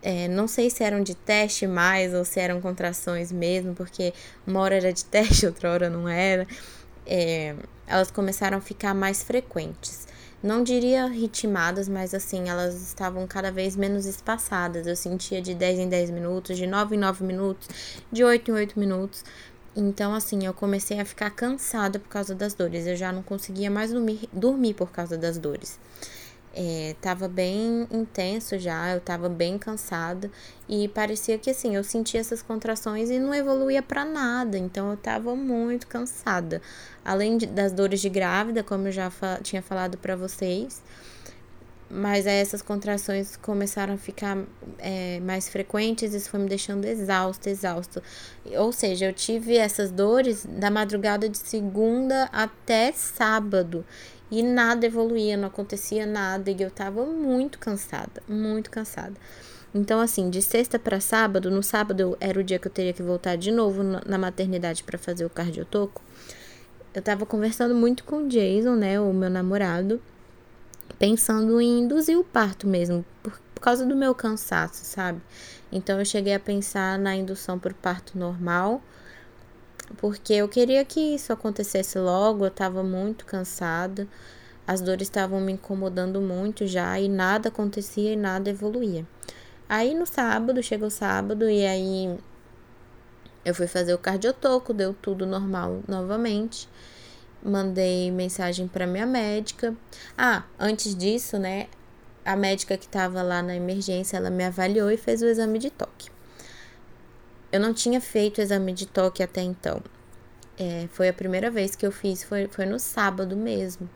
é, 0.00 0.28
não 0.28 0.46
sei 0.46 0.70
se 0.70 0.84
eram 0.84 1.02
de 1.02 1.16
teste 1.16 1.66
mais 1.66 2.14
ou 2.14 2.24
se 2.24 2.38
eram 2.38 2.60
contrações 2.60 3.32
mesmo, 3.32 3.74
porque 3.74 4.14
uma 4.46 4.60
hora 4.60 4.76
era 4.76 4.92
de 4.92 5.04
teste, 5.04 5.44
outra 5.46 5.72
hora 5.72 5.90
não 5.90 6.08
era. 6.08 6.46
É, 7.04 7.56
elas 7.86 8.12
começaram 8.12 8.58
a 8.58 8.60
ficar 8.60 8.94
mais 8.94 9.24
frequentes 9.24 10.06
não 10.46 10.62
diria 10.62 11.06
ritmadas, 11.06 11.88
mas 11.88 12.14
assim, 12.14 12.48
elas 12.48 12.74
estavam 12.76 13.26
cada 13.26 13.50
vez 13.50 13.74
menos 13.74 14.06
espaçadas. 14.06 14.86
Eu 14.86 14.94
sentia 14.94 15.42
de 15.42 15.54
10 15.54 15.80
em 15.80 15.88
10 15.88 16.10
minutos, 16.10 16.56
de 16.56 16.66
9 16.66 16.94
em 16.94 16.98
9 16.98 17.24
minutos, 17.24 17.68
de 18.12 18.22
8 18.22 18.50
em 18.50 18.54
8 18.54 18.78
minutos. 18.78 19.24
Então, 19.74 20.14
assim, 20.14 20.46
eu 20.46 20.54
comecei 20.54 21.00
a 21.00 21.04
ficar 21.04 21.30
cansada 21.30 21.98
por 21.98 22.08
causa 22.08 22.34
das 22.34 22.54
dores. 22.54 22.86
Eu 22.86 22.96
já 22.96 23.12
não 23.12 23.22
conseguia 23.22 23.70
mais 23.70 23.92
dormir, 23.92 24.28
dormir 24.32 24.74
por 24.74 24.90
causa 24.90 25.18
das 25.18 25.36
dores. 25.36 25.78
É, 26.58 26.96
tava 27.02 27.28
bem 27.28 27.86
intenso 27.90 28.58
já, 28.58 28.94
eu 28.94 28.98
tava 28.98 29.28
bem 29.28 29.58
cansada 29.58 30.30
e 30.66 30.88
parecia 30.88 31.36
que 31.36 31.50
assim, 31.50 31.76
eu 31.76 31.84
sentia 31.84 32.18
essas 32.18 32.40
contrações 32.40 33.10
e 33.10 33.18
não 33.18 33.34
evoluía 33.34 33.82
para 33.82 34.06
nada, 34.06 34.56
então 34.56 34.90
eu 34.90 34.96
tava 34.96 35.36
muito 35.36 35.86
cansada. 35.86 36.62
Além 37.04 37.36
de, 37.36 37.44
das 37.44 37.72
dores 37.72 38.00
de 38.00 38.08
grávida, 38.08 38.64
como 38.64 38.88
eu 38.88 38.92
já 38.92 39.10
fa 39.10 39.38
tinha 39.42 39.60
falado 39.60 39.98
para 39.98 40.16
vocês, 40.16 40.80
mas 41.90 42.26
aí 42.26 42.38
essas 42.38 42.62
contrações 42.62 43.36
começaram 43.36 43.94
a 43.94 43.98
ficar 43.98 44.38
é, 44.78 45.20
mais 45.20 45.48
frequentes, 45.48 46.14
isso 46.14 46.30
foi 46.30 46.40
me 46.40 46.48
deixando 46.48 46.84
exausta, 46.84 47.48
exausta. 47.48 48.02
Ou 48.56 48.72
seja, 48.72 49.06
eu 49.06 49.12
tive 49.12 49.56
essas 49.56 49.90
dores 49.90 50.44
da 50.44 50.70
madrugada 50.70 51.28
de 51.28 51.38
segunda 51.38 52.24
até 52.32 52.92
sábado 52.92 53.84
e 54.30 54.42
nada 54.42 54.86
evoluía, 54.86 55.36
não 55.36 55.48
acontecia 55.48 56.04
nada 56.04 56.50
e 56.50 56.60
eu 56.60 56.70
tava 56.70 57.04
muito 57.04 57.58
cansada, 57.58 58.22
muito 58.28 58.70
cansada. 58.70 59.14
Então, 59.74 60.00
assim, 60.00 60.30
de 60.30 60.40
sexta 60.40 60.78
para 60.78 61.00
sábado, 61.00 61.50
no 61.50 61.62
sábado 61.62 62.16
era 62.20 62.40
o 62.40 62.44
dia 62.44 62.58
que 62.58 62.66
eu 62.66 62.72
teria 62.72 62.92
que 62.92 63.02
voltar 63.02 63.36
de 63.36 63.50
novo 63.50 63.82
na 63.82 64.16
maternidade 64.16 64.82
para 64.82 64.98
fazer 64.98 65.24
o 65.24 65.30
cardiotoco. 65.30 66.02
Eu 66.94 67.02
tava 67.02 67.26
conversando 67.26 67.74
muito 67.74 68.04
com 68.04 68.24
o 68.24 68.28
Jason, 68.28 68.74
né, 68.74 68.98
o 68.98 69.12
meu 69.12 69.28
namorado, 69.28 70.00
pensando 70.98 71.60
em 71.60 71.80
induzir 71.80 72.18
o 72.18 72.24
parto 72.24 72.66
mesmo, 72.66 73.04
por, 73.22 73.38
por 73.54 73.60
causa 73.60 73.84
do 73.84 73.94
meu 73.94 74.14
cansaço, 74.14 74.82
sabe? 74.82 75.20
Então 75.70 75.98
eu 75.98 76.04
cheguei 76.06 76.34
a 76.34 76.40
pensar 76.40 76.98
na 76.98 77.14
indução 77.14 77.58
por 77.58 77.74
parto 77.74 78.18
normal, 78.18 78.82
porque 79.96 80.34
eu 80.34 80.48
queria 80.48 80.84
que 80.84 81.00
isso 81.14 81.32
acontecesse 81.32 81.98
logo, 81.98 82.44
eu 82.44 82.50
tava 82.50 82.82
muito 82.82 83.24
cansada, 83.24 84.06
as 84.66 84.80
dores 84.80 85.06
estavam 85.06 85.40
me 85.40 85.52
incomodando 85.52 86.20
muito 86.20 86.66
já 86.66 86.98
e 86.98 87.08
nada 87.08 87.48
acontecia 87.48 88.12
e 88.12 88.16
nada 88.16 88.50
evoluía. 88.50 89.06
Aí 89.68 89.94
no 89.94 90.06
sábado, 90.06 90.62
chegou 90.62 90.90
sábado 90.90 91.48
e 91.48 91.64
aí 91.64 92.18
eu 93.44 93.54
fui 93.54 93.66
fazer 93.66 93.94
o 93.94 93.98
cardiotoco, 93.98 94.74
deu 94.74 94.92
tudo 94.92 95.24
normal 95.24 95.80
novamente. 95.86 96.68
Mandei 97.42 98.10
mensagem 98.10 98.66
para 98.66 98.86
minha 98.86 99.06
médica. 99.06 99.74
Ah, 100.18 100.42
antes 100.58 100.96
disso, 100.96 101.38
né, 101.38 101.68
a 102.24 102.34
médica 102.34 102.76
que 102.76 102.86
estava 102.86 103.22
lá 103.22 103.42
na 103.42 103.54
emergência, 103.54 104.16
ela 104.16 104.30
me 104.30 104.44
avaliou 104.44 104.90
e 104.90 104.96
fez 104.96 105.22
o 105.22 105.26
exame 105.26 105.60
de 105.60 105.70
toque. 105.70 106.15
Eu 107.52 107.60
não 107.60 107.72
tinha 107.72 108.00
feito 108.00 108.40
exame 108.40 108.72
de 108.72 108.86
toque 108.86 109.22
até 109.22 109.40
então. 109.40 109.80
É, 110.58 110.88
foi 110.90 111.08
a 111.08 111.12
primeira 111.12 111.50
vez 111.50 111.76
que 111.76 111.86
eu 111.86 111.92
fiz, 111.92 112.24
foi, 112.24 112.48
foi 112.48 112.66
no 112.66 112.78
sábado 112.78 113.36
mesmo. 113.36 113.88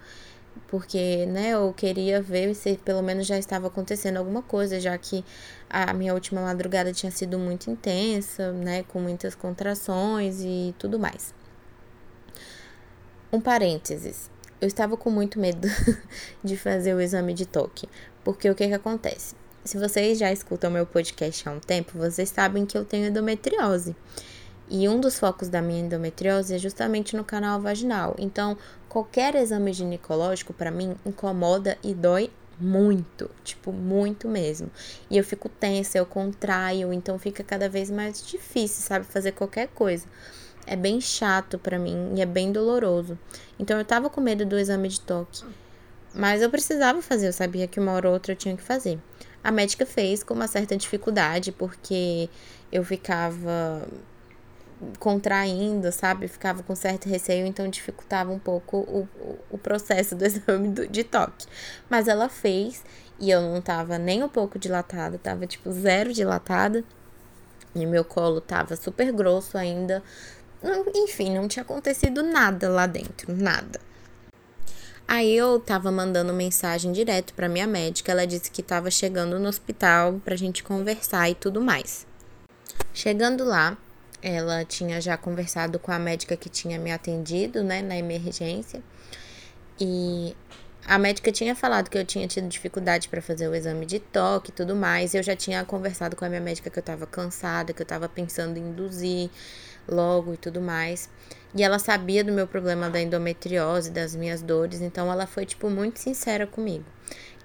Porque, 0.69 1.27
né, 1.27 1.51
eu 1.51 1.73
queria 1.73 2.21
ver 2.23 2.55
se 2.55 2.77
pelo 2.77 3.03
menos 3.03 3.27
já 3.27 3.39
estava 3.39 3.67
acontecendo 3.67 4.19
alguma 4.19 4.43
coisa, 4.43 4.79
já 4.79 4.97
que 4.97 5.25
a 5.69 5.93
minha 5.93 6.15
última 6.15 6.43
madrugada 6.43 6.93
tinha 6.93 7.11
sido 7.11 7.39
muito 7.39 7.71
intensa, 7.71 8.53
né, 8.53 8.85
com 8.85 9.01
muitas 9.01 9.35
contrações 9.35 10.43
e 10.43 10.75
tudo 10.79 10.99
mais. 10.99 11.35
Um 13.33 13.41
parênteses. 13.41 14.31
Eu 14.61 14.69
estava 14.69 14.97
com 14.97 15.11
muito 15.11 15.41
medo 15.41 15.67
de 16.45 16.57
fazer 16.57 16.95
o 16.95 17.01
exame 17.01 17.33
de 17.33 17.47
toque, 17.47 17.89
porque 18.23 18.49
o 18.51 18.55
que 18.55 18.69
que 18.69 18.75
acontece? 18.75 19.40
Se 19.63 19.77
vocês 19.77 20.19
já 20.19 20.33
escutam 20.33 20.71
meu 20.71 20.87
podcast 20.87 21.47
há 21.47 21.53
um 21.53 21.61
tempo, 21.61 21.99
vocês 21.99 22.31
sabem 22.31 22.65
que 22.65 22.79
eu 22.79 22.85
tenho 22.85 23.09
endometriose. 23.09 23.95
E 24.71 24.89
um 24.89 24.99
dos 24.99 25.19
focos 25.19 25.49
da 25.49 25.61
minha 25.61 25.81
endometriose 25.81 26.55
é 26.55 26.59
justamente 26.59 27.15
no 27.15 27.25
canal 27.25 27.61
vaginal. 27.61 28.15
Então, 28.19 28.57
qualquer 28.89 29.35
exame 29.35 29.73
ginecológico 29.75 30.55
para 30.55 30.71
mim 30.71 30.97
incomoda 31.05 31.77
e 31.85 31.93
dói 31.93 32.31
muito, 32.59 33.31
tipo, 33.45 33.71
muito 33.71 34.27
mesmo. 34.29 34.71
E 35.11 35.19
eu 35.19 35.25
fico 35.25 35.49
tensa, 35.49 35.99
eu 35.99 36.07
contraio, 36.07 36.91
então 36.91 37.19
fica 37.19 37.45
cada 37.45 37.69
vez 37.69 37.91
mais 37.91 38.27
difícil, 38.27 38.83
sabe, 38.83 39.05
fazer 39.05 39.33
qualquer 39.33 39.69
coisa. 39.69 40.07
É 40.67 40.75
bem 40.75 41.03
chato 41.03 41.59
para 41.59 41.79
mim 41.79 42.15
e 42.17 42.23
é 42.23 42.27
bem 42.27 42.51
doloroso. 42.51 43.19
Então 43.59 43.79
eu 43.79 43.85
tava 43.85 44.09
com 44.09 44.23
medo 44.23 44.47
do 44.47 44.59
exame 44.59 44.89
de 44.89 45.01
toque. 45.01 45.45
Mas 46.15 46.41
eu 46.41 46.51
precisava 46.51 47.03
fazer, 47.03 47.29
eu 47.29 47.33
sabia 47.33 47.67
que 47.69 47.79
uma 47.79 47.93
hora 47.93 48.09
ou 48.09 48.15
outra 48.15 48.33
eu 48.33 48.37
tinha 48.37 48.57
que 48.57 48.63
fazer. 48.63 48.99
A 49.43 49.51
médica 49.51 49.87
fez 49.87 50.23
com 50.23 50.35
uma 50.35 50.47
certa 50.47 50.77
dificuldade, 50.77 51.51
porque 51.53 52.29
eu 52.71 52.85
ficava 52.85 53.87
contraindo, 54.99 55.91
sabe? 55.93 56.29
Ficava 56.29 56.63
com 56.63 56.75
certo 56.75 57.09
receio, 57.09 57.47
então 57.47 57.69
dificultava 57.69 58.31
um 58.33 58.39
pouco 58.39 58.79
o, 58.79 59.09
o 59.51 59.59
processo 59.59 60.15
do 60.15 60.25
exame 60.27 60.69
do, 60.69 60.87
de 60.87 61.05
toque. 61.05 61.47
Mas 61.89 62.09
ela 62.09 62.29
fez 62.29 62.85
e 63.19 63.31
eu 63.31 63.43
não 63.43 63.61
tava 63.61 63.99
nem 63.99 64.23
um 64.23 64.29
pouco 64.29 64.59
dilatada, 64.59 65.19
tava 65.19 65.47
tipo 65.47 65.71
zero 65.71 66.13
dilatada. 66.13 66.85
E 67.75 67.87
meu 67.87 68.05
colo 68.05 68.41
tava 68.41 68.75
super 68.75 69.13
grosso 69.13 69.57
ainda. 69.57 70.03
Enfim, 70.95 71.35
não 71.35 71.47
tinha 71.47 71.63
acontecido 71.63 72.23
nada 72.23 72.69
lá 72.69 72.87
dentro, 72.87 73.35
nada. 73.35 73.81
Aí 75.13 75.37
eu 75.37 75.59
tava 75.59 75.91
mandando 75.91 76.33
mensagem 76.33 76.93
direto 76.93 77.35
para 77.35 77.49
minha 77.49 77.67
médica, 77.67 78.13
ela 78.13 78.25
disse 78.25 78.49
que 78.49 78.63
tava 78.63 78.93
chegando 78.93 79.41
no 79.41 79.49
hospital 79.49 80.21
pra 80.25 80.37
gente 80.37 80.63
conversar 80.63 81.29
e 81.29 81.35
tudo 81.35 81.61
mais. 81.61 82.07
Chegando 82.95 83.43
lá, 83.43 83.77
ela 84.23 84.65
tinha 84.65 85.01
já 85.01 85.17
conversado 85.17 85.81
com 85.81 85.91
a 85.91 85.99
médica 85.99 86.37
que 86.37 86.49
tinha 86.49 86.79
me 86.79 86.93
atendido, 86.93 87.65
né, 87.65 87.83
na 87.83 87.97
emergência. 87.97 88.81
E 89.81 90.37
a 90.87 90.97
médica 90.97 91.33
tinha 91.33 91.57
falado 91.57 91.91
que 91.91 91.99
eu 91.99 92.05
tinha 92.05 92.29
tido 92.29 92.47
dificuldade 92.47 93.09
para 93.09 93.21
fazer 93.21 93.49
o 93.49 93.55
exame 93.57 93.87
de 93.87 93.99
toque 93.99 94.51
e 94.51 94.53
tudo 94.53 94.77
mais. 94.77 95.13
Eu 95.13 95.25
já 95.25 95.35
tinha 95.35 95.65
conversado 95.65 96.15
com 96.15 96.25
a 96.25 96.29
minha 96.29 96.41
médica 96.41 96.71
que 96.71 96.79
eu 96.79 96.85
tava 96.85 97.05
cansada, 97.05 97.73
que 97.73 97.83
eu 97.83 97.87
tava 97.87 98.09
pensando 98.09 98.59
em 98.59 98.63
induzir 98.63 99.29
logo 99.89 100.35
e 100.35 100.37
tudo 100.37 100.61
mais. 100.61 101.09
E 101.55 101.63
ela 101.63 101.79
sabia 101.79 102.23
do 102.23 102.33
meu 102.33 102.47
problema 102.47 102.89
da 102.89 103.01
endometriose, 103.01 103.91
das 103.91 104.15
minhas 104.15 104.41
dores, 104.41 104.81
então 104.81 105.11
ela 105.11 105.27
foi, 105.27 105.45
tipo, 105.45 105.69
muito 105.69 105.99
sincera 105.99 106.47
comigo. 106.47 106.85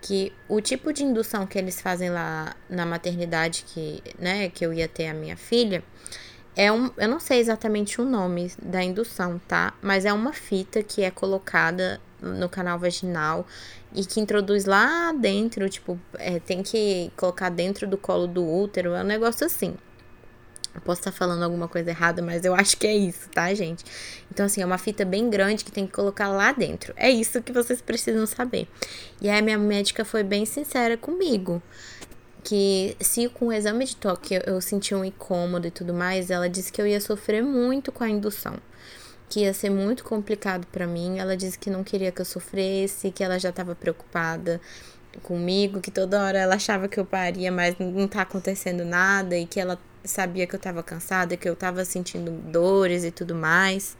Que 0.01 0.31
o 0.47 0.61
tipo 0.61 0.93
de 0.93 1.03
indução 1.03 1.47
que 1.47 1.57
eles 1.57 1.81
fazem 1.81 2.11
lá 2.11 2.55
na 2.69 2.85
maternidade 2.85 3.65
que, 3.67 4.03
né, 4.19 4.49
que 4.49 4.63
eu 4.65 4.71
ia 4.71 4.87
ter 4.87 5.07
a 5.07 5.13
minha 5.13 5.35
filha, 5.35 5.83
é 6.55 6.71
um, 6.71 6.91
eu 6.97 7.07
não 7.09 7.19
sei 7.19 7.39
exatamente 7.39 7.99
o 7.99 8.05
nome 8.05 8.51
da 8.61 8.81
indução, 8.83 9.41
tá? 9.47 9.73
Mas 9.81 10.05
é 10.05 10.13
uma 10.13 10.31
fita 10.31 10.81
que 10.83 11.01
é 11.03 11.11
colocada 11.11 11.99
no 12.21 12.47
canal 12.47 12.79
vaginal 12.79 13.45
e 13.93 14.05
que 14.05 14.19
introduz 14.19 14.65
lá 14.65 15.11
dentro, 15.11 15.69
tipo, 15.69 15.99
é, 16.13 16.39
tem 16.39 16.63
que 16.63 17.11
colocar 17.17 17.49
dentro 17.49 17.87
do 17.87 17.97
colo 17.97 18.27
do 18.27 18.47
útero, 18.47 18.93
é 18.93 19.01
um 19.01 19.05
negócio 19.05 19.45
assim. 19.45 19.75
Eu 20.75 20.81
posso 20.81 20.99
estar 20.99 21.11
falando 21.13 21.41
alguma 21.41 21.69
coisa 21.69 21.89
errada, 21.89 22.21
mas 22.21 22.43
eu 22.43 22.53
acho 22.53 22.75
que 22.75 22.85
é 22.85 22.93
isso, 22.93 23.29
tá, 23.29 23.53
gente? 23.53 23.85
Então, 24.29 24.45
assim, 24.45 24.61
é 24.61 24.65
uma 24.65 24.77
fita 24.77 25.05
bem 25.05 25.29
grande 25.29 25.63
que 25.63 25.71
tem 25.71 25.87
que 25.87 25.93
colocar 25.93 26.27
lá 26.27 26.51
dentro. 26.51 26.93
É 26.97 27.09
isso 27.09 27.41
que 27.41 27.53
vocês 27.53 27.81
precisam 27.81 28.25
saber. 28.25 28.67
E 29.21 29.29
aí, 29.29 29.41
minha 29.41 29.57
médica 29.57 30.03
foi 30.03 30.21
bem 30.21 30.45
sincera 30.45 30.97
comigo. 30.97 31.63
Que 32.43 32.95
se 32.99 33.29
com 33.29 33.47
o 33.47 33.53
exame 33.53 33.85
de 33.85 33.95
toque 33.95 34.39
eu 34.45 34.61
senti 34.61 34.93
um 34.93 35.03
incômodo 35.03 35.65
e 35.65 35.71
tudo 35.71 35.93
mais, 35.93 36.29
ela 36.29 36.47
disse 36.47 36.71
que 36.71 36.79
eu 36.79 36.85
ia 36.85 36.99
sofrer 36.99 37.41
muito 37.41 37.91
com 37.91 38.03
a 38.03 38.09
indução. 38.09 38.57
Que 39.29 39.39
ia 39.41 39.53
ser 39.53 39.71
muito 39.71 40.03
complicado 40.03 40.67
para 40.67 40.85
mim. 40.85 41.19
Ela 41.19 41.37
disse 41.37 41.57
que 41.57 41.69
não 41.69 41.83
queria 41.83 42.11
que 42.11 42.21
eu 42.21 42.25
sofresse, 42.25 43.11
que 43.11 43.23
ela 43.23 43.39
já 43.39 43.49
estava 43.49 43.73
preocupada 43.73 44.59
comigo, 45.23 45.79
que 45.79 45.89
toda 45.89 46.21
hora 46.21 46.37
ela 46.37 46.55
achava 46.55 46.89
que 46.89 46.99
eu 46.99 47.05
paria, 47.05 47.49
mas 47.49 47.75
não 47.79 48.07
tá 48.07 48.21
acontecendo 48.21 48.83
nada 48.83 49.37
e 49.37 49.45
que 49.45 49.59
ela 49.59 49.79
sabia 50.05 50.47
que 50.47 50.55
eu 50.55 50.59
tava 50.59 50.83
cansada, 50.83 51.37
que 51.37 51.47
eu 51.47 51.55
tava 51.55 51.83
sentindo 51.85 52.31
dores 52.31 53.03
e 53.03 53.11
tudo 53.11 53.35
mais. 53.35 53.97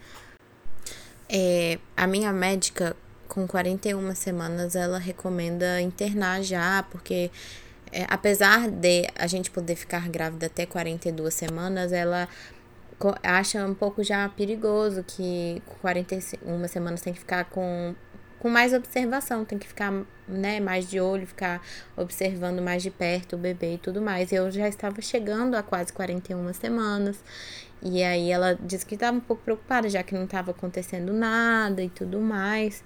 É, 1.30 1.80
a 1.98 2.06
minha 2.08 2.32
médica, 2.32 2.96
com 3.28 3.48
41 3.48 4.16
semanas, 4.16 4.76
ela 4.76 4.98
recomenda 4.98 5.82
internar 5.82 6.44
já, 6.44 6.84
porque 6.92 7.32
é, 7.92 8.06
apesar 8.10 8.70
de 8.70 9.08
a 9.18 9.28
gente 9.28 9.50
poder 9.50 9.76
ficar 9.76 10.08
grávida 10.10 10.48
até 10.48 10.66
42 10.66 11.34
semanas, 11.34 11.92
ela 11.92 12.28
acha 13.24 13.66
um 13.66 13.74
pouco 13.74 14.04
já 14.04 14.28
perigoso 14.30 15.04
que 15.04 15.62
com 15.66 15.76
41 15.76 16.68
semanas 16.68 17.02
tem 17.02 17.14
que 17.14 17.20
ficar 17.20 17.46
com 17.46 17.96
com 18.40 18.50
mais 18.50 18.74
observação, 18.74 19.46
tem 19.46 19.58
que 19.58 19.68
ficar, 19.68 19.92
né, 20.28 20.60
mais 20.60 20.90
de 20.90 21.00
olho, 21.00 21.26
ficar 21.26 21.62
observando 21.96 22.62
mais 22.62 22.84
de 22.84 22.92
perto 22.92 23.36
o 23.36 23.40
bebê 23.40 23.76
e 23.76 23.78
tudo 23.78 24.02
mais. 24.02 24.32
Eu 24.32 24.52
já 24.52 24.68
estava 24.68 25.02
chegando 25.02 25.56
a 25.56 25.64
quase 25.64 25.92
41 25.94 26.54
semanas. 26.54 27.24
E 27.82 28.04
aí 28.04 28.32
ela 28.32 28.58
disse 28.60 28.86
que 28.86 28.96
estava 28.96 29.18
um 29.18 29.22
pouco 29.22 29.44
preocupada, 29.44 29.90
já 29.90 30.02
que 30.04 30.14
não 30.16 30.26
estava 30.26 30.52
acontecendo 30.52 31.14
nada 31.14 31.84
e 31.84 31.90
tudo 31.90 32.20
mais. 32.20 32.84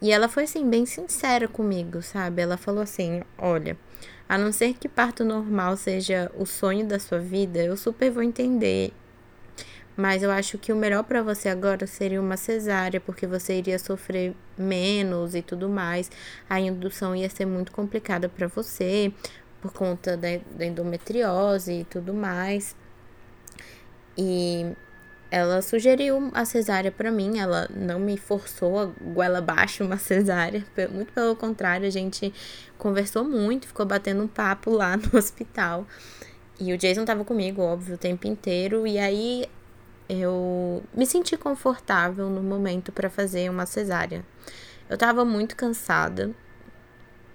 E 0.00 0.12
ela 0.12 0.28
foi 0.28 0.44
assim 0.44 0.68
bem 0.68 0.86
sincera 0.86 1.48
comigo, 1.48 2.02
sabe? 2.02 2.42
Ela 2.42 2.56
falou 2.56 2.82
assim: 2.82 3.22
"Olha, 3.36 3.76
a 4.28 4.38
não 4.38 4.52
ser 4.52 4.74
que 4.74 4.88
parto 4.88 5.24
normal 5.24 5.76
seja 5.76 6.30
o 6.36 6.46
sonho 6.46 6.86
da 6.86 6.98
sua 6.98 7.18
vida, 7.18 7.58
eu 7.60 7.76
super 7.76 8.10
vou 8.10 8.22
entender 8.22 8.92
mas 9.98 10.22
eu 10.22 10.30
acho 10.30 10.56
que 10.58 10.72
o 10.72 10.76
melhor 10.76 11.02
para 11.02 11.24
você 11.24 11.48
agora 11.48 11.84
seria 11.84 12.20
uma 12.20 12.36
cesárea, 12.36 13.00
porque 13.00 13.26
você 13.26 13.58
iria 13.58 13.80
sofrer 13.80 14.32
menos 14.56 15.34
e 15.34 15.42
tudo 15.42 15.68
mais. 15.68 16.08
A 16.48 16.60
indução 16.60 17.16
ia 17.16 17.28
ser 17.28 17.46
muito 17.46 17.72
complicada 17.72 18.28
para 18.28 18.46
você, 18.46 19.12
por 19.60 19.72
conta 19.72 20.16
da, 20.16 20.28
da 20.52 20.64
endometriose 20.64 21.80
e 21.80 21.84
tudo 21.84 22.14
mais. 22.14 22.76
E 24.16 24.70
ela 25.32 25.60
sugeriu 25.62 26.30
a 26.32 26.44
cesárea 26.44 26.92
para 26.92 27.10
mim, 27.10 27.40
ela 27.40 27.68
não 27.68 27.98
me 27.98 28.16
forçou 28.16 28.78
a 28.78 28.86
goela 28.86 29.38
abaixo 29.38 29.82
uma 29.82 29.98
cesárea, 29.98 30.64
muito 30.92 31.12
pelo 31.12 31.34
contrário, 31.34 31.88
a 31.88 31.90
gente 31.90 32.32
conversou 32.78 33.24
muito, 33.24 33.66
ficou 33.66 33.84
batendo 33.84 34.22
um 34.22 34.28
papo 34.28 34.70
lá 34.70 34.96
no 34.96 35.10
hospital. 35.18 35.84
E 36.60 36.72
o 36.72 36.78
Jason 36.78 37.04
tava 37.04 37.24
comigo, 37.24 37.62
óbvio, 37.62 37.96
o 37.96 37.98
tempo 37.98 38.28
inteiro, 38.28 38.86
e 38.86 38.96
aí 38.96 39.44
eu 40.08 40.82
me 40.94 41.06
senti 41.06 41.36
confortável 41.36 42.28
no 42.30 42.42
momento 42.42 42.90
para 42.92 43.10
fazer 43.10 43.50
uma 43.50 43.66
cesárea. 43.66 44.24
Eu 44.88 44.96
tava 44.96 45.24
muito 45.24 45.54
cansada, 45.54 46.30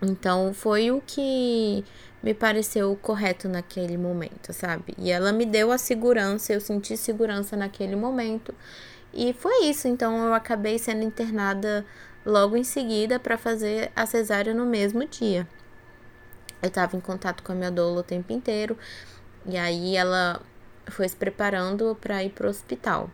então 0.01 0.53
foi 0.53 0.91
o 0.91 1.01
que 1.05 1.85
me 2.21 2.33
pareceu 2.33 2.97
correto 3.01 3.47
naquele 3.47 3.97
momento, 3.97 4.51
sabe? 4.53 4.95
E 4.97 5.11
ela 5.11 5.31
me 5.31 5.45
deu 5.45 5.71
a 5.71 5.77
segurança, 5.77 6.53
eu 6.53 6.61
senti 6.61 6.97
segurança 6.97 7.55
naquele 7.55 7.95
momento. 7.95 8.53
E 9.13 9.33
foi 9.33 9.65
isso, 9.65 9.87
então 9.87 10.25
eu 10.25 10.33
acabei 10.33 10.79
sendo 10.79 11.03
internada 11.03 11.85
logo 12.25 12.57
em 12.57 12.63
seguida 12.63 13.19
para 13.19 13.37
fazer 13.37 13.91
a 13.95 14.05
cesárea 14.05 14.53
no 14.53 14.65
mesmo 14.65 15.05
dia. 15.05 15.47
Eu 16.61 16.71
tava 16.71 16.95
em 16.95 17.01
contato 17.01 17.43
com 17.43 17.51
a 17.51 17.55
minha 17.55 17.69
doula 17.69 17.99
o 17.99 18.03
tempo 18.03 18.31
inteiro. 18.31 18.77
E 19.45 19.57
aí 19.57 19.97
ela 19.97 20.41
foi 20.87 21.07
se 21.07 21.15
preparando 21.15 21.97
para 21.99 22.23
ir 22.23 22.29
pro 22.29 22.49
hospital. 22.49 23.09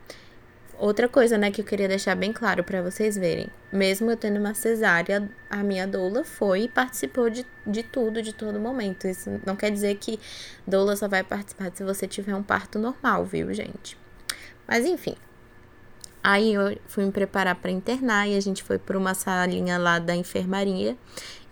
Outra 0.78 1.06
coisa, 1.10 1.36
né, 1.36 1.50
que 1.50 1.60
eu 1.60 1.64
queria 1.64 1.86
deixar 1.86 2.14
bem 2.14 2.32
claro 2.32 2.64
para 2.64 2.80
vocês 2.80 3.14
verem. 3.14 3.48
Mesmo 3.70 4.10
eu 4.10 4.16
tendo 4.16 4.38
uma 4.38 4.54
cesárea, 4.54 5.30
a 5.50 5.58
minha 5.58 5.86
doula 5.86 6.24
foi 6.24 6.62
e 6.62 6.68
participou 6.68 7.28
de, 7.28 7.44
de 7.66 7.82
tudo, 7.82 8.22
de 8.22 8.32
todo 8.32 8.58
momento. 8.58 9.06
Isso 9.06 9.40
não 9.44 9.54
quer 9.54 9.70
dizer 9.70 9.94
que 9.96 10.18
doula 10.66 10.96
só 10.96 11.06
vai 11.06 11.22
participar 11.22 11.70
se 11.74 11.84
você 11.84 12.08
tiver 12.08 12.34
um 12.34 12.42
parto 12.42 12.78
normal, 12.78 13.26
viu, 13.26 13.52
gente? 13.52 13.94
Mas 14.66 14.86
enfim. 14.86 15.16
Aí 16.22 16.54
eu 16.54 16.78
fui 16.86 17.04
me 17.04 17.12
preparar 17.12 17.56
para 17.56 17.70
internar 17.70 18.26
e 18.26 18.34
a 18.34 18.40
gente 18.40 18.62
foi 18.62 18.78
para 18.78 18.96
uma 18.96 19.12
salinha 19.12 19.76
lá 19.76 19.98
da 19.98 20.16
enfermaria 20.16 20.96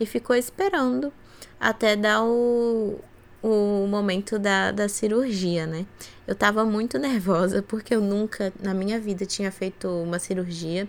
e 0.01 0.07
ficou 0.07 0.37
esperando 0.37 1.13
até 1.61 1.97
dar 1.97 2.23
o, 2.23 2.99
o 3.43 3.87
momento 3.87 4.39
da, 4.39 4.71
da 4.73 4.89
cirurgia, 4.89 5.67
né? 5.67 5.87
Eu 6.27 6.35
tava 6.35 6.65
muito 6.65 6.99
nervosa 7.01 7.63
porque 7.63 7.95
eu 7.95 8.01
nunca 8.01 8.53
na 8.63 8.75
minha 8.75 8.99
vida 8.99 9.25
tinha 9.25 9.51
feito 9.51 9.89
uma 9.89 10.19
cirurgia 10.19 10.89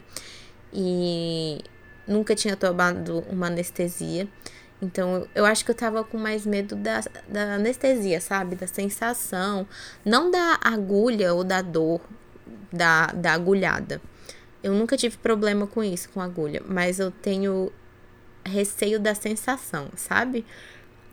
e 0.74 1.60
nunca 2.08 2.36
tinha 2.36 2.56
tomado 2.56 3.20
uma 3.30 3.48
anestesia. 3.48 4.28
Então, 4.82 5.28
eu 5.36 5.46
acho 5.46 5.66
que 5.66 5.72
eu 5.72 5.76
tava 5.76 6.04
com 6.04 6.18
mais 6.18 6.46
medo 6.46 6.76
da, 6.76 7.02
da 7.28 7.56
anestesia, 7.56 8.22
sabe? 8.22 8.56
Da 8.56 8.66
sensação. 8.66 9.68
Não 10.06 10.32
da 10.32 10.58
agulha 10.62 11.34
ou 11.34 11.44
da 11.44 11.62
dor, 11.62 12.02
da, 12.72 13.08
da 13.08 13.34
agulhada. 13.34 14.02
Eu 14.64 14.74
nunca 14.74 14.96
tive 14.96 15.18
problema 15.18 15.68
com 15.68 15.84
isso, 15.84 16.10
com 16.10 16.22
agulha. 16.22 16.62
Mas 16.66 16.98
eu 16.98 17.12
tenho 17.12 17.72
receio 18.46 19.00
da 19.00 19.14
sensação, 19.14 19.90
sabe? 19.96 20.46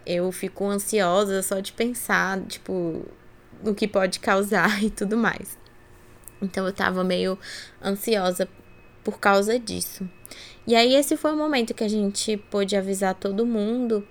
Eu 0.07 0.31
fico 0.31 0.65
ansiosa 0.65 1.43
só 1.43 1.59
de 1.59 1.73
pensar, 1.73 2.41
tipo, 2.43 3.05
no 3.63 3.75
que 3.75 3.89
pode 3.89 4.21
causar 4.21 4.83
e 4.85 4.91
tudo 4.91 5.17
mais. 5.17 5.59
Então 6.41 6.67
eu 6.67 6.73
tava 6.73 7.03
meio 7.03 7.39
ansiosa 7.83 8.49
por 9.03 9.19
causa 9.19 9.59
disso. 9.59 10.09
E 10.67 10.75
aí 10.75 10.95
esse 10.95 11.17
foi 11.17 11.33
o 11.33 11.37
momento 11.37 11.75
que 11.75 11.85
a 11.85 11.89
gente 11.89 12.37
pôde 12.37 12.77
avisar 12.77 13.15
todo 13.15 13.47
mundo 13.47 14.07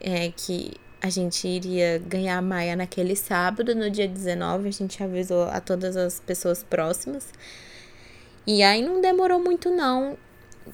é, 0.00 0.30
que 0.30 0.72
a 1.00 1.08
gente 1.08 1.46
iria 1.48 1.98
ganhar 1.98 2.36
a 2.36 2.42
Maia 2.42 2.76
naquele 2.76 3.16
sábado, 3.16 3.74
no 3.74 3.90
dia 3.90 4.06
19, 4.06 4.68
a 4.68 4.72
gente 4.72 5.02
avisou 5.02 5.44
a 5.44 5.60
todas 5.60 5.96
as 5.96 6.20
pessoas 6.20 6.62
próximas. 6.62 7.32
E 8.46 8.62
aí 8.62 8.82
não 8.82 9.00
demorou 9.00 9.42
muito 9.42 9.70
não, 9.70 10.18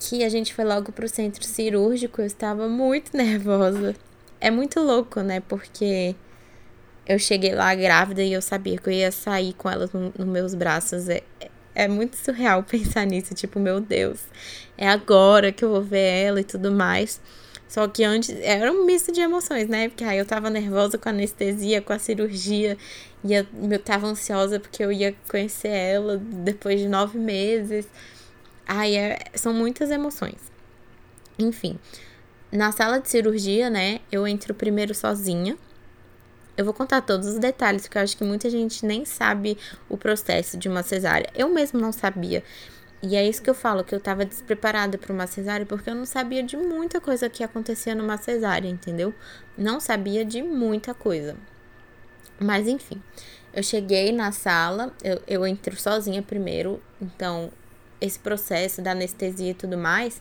que 0.00 0.24
a 0.24 0.28
gente 0.28 0.52
foi 0.52 0.64
logo 0.64 0.90
pro 0.90 1.08
centro 1.08 1.44
cirúrgico, 1.44 2.20
eu 2.20 2.26
estava 2.26 2.68
muito 2.68 3.14
nervosa 3.16 3.94
é 4.40 4.50
muito 4.50 4.80
louco, 4.80 5.20
né? 5.20 5.40
Porque 5.40 6.14
eu 7.06 7.18
cheguei 7.18 7.54
lá 7.54 7.74
grávida 7.74 8.22
e 8.22 8.32
eu 8.32 8.42
sabia 8.42 8.78
que 8.78 8.88
eu 8.88 8.92
ia 8.92 9.12
sair 9.12 9.52
com 9.54 9.70
ela 9.70 9.88
nos 9.92 10.14
no 10.14 10.26
meus 10.26 10.54
braços. 10.54 11.08
É, 11.08 11.22
é 11.74 11.88
muito 11.88 12.16
surreal 12.16 12.62
pensar 12.64 13.06
nisso. 13.06 13.34
Tipo, 13.34 13.60
meu 13.60 13.80
Deus, 13.80 14.20
é 14.76 14.88
agora 14.88 15.52
que 15.52 15.64
eu 15.64 15.70
vou 15.70 15.82
ver 15.82 16.24
ela 16.24 16.40
e 16.40 16.44
tudo 16.44 16.72
mais. 16.72 17.20
Só 17.68 17.88
que 17.88 18.04
antes 18.04 18.30
era 18.42 18.72
um 18.72 18.84
misto 18.84 19.12
de 19.12 19.20
emoções, 19.20 19.68
né? 19.68 19.88
Porque 19.88 20.04
aí 20.04 20.18
eu 20.18 20.26
tava 20.26 20.48
nervosa 20.48 20.96
com 20.98 21.08
a 21.08 21.12
anestesia, 21.12 21.82
com 21.82 21.92
a 21.92 21.98
cirurgia. 21.98 22.78
E 23.24 23.34
eu, 23.34 23.44
tava 23.84 24.06
ansiosa 24.06 24.60
porque 24.60 24.84
eu 24.84 24.92
ia 24.92 25.14
conhecer 25.28 25.68
ela 25.68 26.16
depois 26.16 26.80
de 26.80 26.88
nove 26.88 27.18
meses. 27.18 27.86
Ai, 28.66 28.96
é, 28.96 29.18
são 29.34 29.52
muitas 29.52 29.90
emoções. 29.90 30.38
Enfim, 31.38 31.78
na 32.50 32.72
sala 32.72 33.00
de 33.00 33.08
cirurgia, 33.08 33.68
né, 33.68 34.00
eu 34.10 34.26
entro 34.26 34.54
primeiro 34.54 34.94
sozinha. 34.94 35.56
Eu 36.56 36.64
vou 36.64 36.72
contar 36.72 37.02
todos 37.02 37.26
os 37.28 37.38
detalhes, 37.38 37.82
porque 37.82 37.98
eu 37.98 38.02
acho 38.02 38.16
que 38.16 38.24
muita 38.24 38.48
gente 38.48 38.86
nem 38.86 39.04
sabe 39.04 39.58
o 39.88 39.96
processo 39.96 40.56
de 40.56 40.68
uma 40.68 40.82
cesárea. 40.82 41.28
Eu 41.34 41.48
mesmo 41.50 41.78
não 41.78 41.92
sabia. 41.92 42.42
E 43.02 43.14
é 43.14 43.28
isso 43.28 43.42
que 43.42 43.50
eu 43.50 43.54
falo, 43.54 43.84
que 43.84 43.94
eu 43.94 44.00
tava 44.00 44.24
despreparada 44.24 44.96
para 44.96 45.12
uma 45.12 45.26
cesárea, 45.26 45.66
porque 45.66 45.90
eu 45.90 45.94
não 45.94 46.06
sabia 46.06 46.42
de 46.42 46.56
muita 46.56 47.00
coisa 47.00 47.28
que 47.28 47.44
acontecia 47.44 47.94
numa 47.94 48.16
cesárea, 48.16 48.68
entendeu? 48.68 49.14
Não 49.56 49.78
sabia 49.80 50.24
de 50.24 50.42
muita 50.42 50.94
coisa. 50.94 51.36
Mas 52.40 52.66
enfim, 52.66 53.02
eu 53.52 53.62
cheguei 53.62 54.12
na 54.12 54.32
sala, 54.32 54.92
eu, 55.04 55.22
eu 55.26 55.46
entro 55.46 55.78
sozinha 55.78 56.22
primeiro, 56.22 56.82
então 57.00 57.50
esse 58.00 58.18
processo 58.18 58.82
da 58.82 58.92
anestesia 58.92 59.50
e 59.50 59.54
tudo 59.54 59.78
mais, 59.78 60.20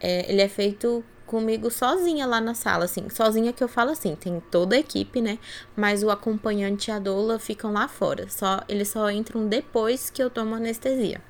é, 0.00 0.30
ele 0.30 0.40
é 0.40 0.48
feito 0.48 1.04
comigo 1.32 1.70
sozinha 1.70 2.26
lá 2.26 2.42
na 2.42 2.52
sala, 2.52 2.84
assim. 2.84 3.08
Sozinha 3.08 3.54
que 3.54 3.64
eu 3.64 3.68
falo 3.68 3.90
assim, 3.90 4.14
tem 4.14 4.38
toda 4.50 4.76
a 4.76 4.78
equipe, 4.78 5.22
né? 5.22 5.38
Mas 5.74 6.02
o 6.02 6.10
acompanhante 6.10 6.90
e 6.90 6.92
a 6.92 6.98
doula 6.98 7.38
ficam 7.38 7.72
lá 7.72 7.88
fora. 7.88 8.28
Só, 8.28 8.60
eles 8.68 8.88
só 8.88 9.10
entram 9.10 9.48
depois 9.48 10.10
que 10.10 10.22
eu 10.22 10.28
tomo 10.28 10.54
anestesia. 10.54 11.22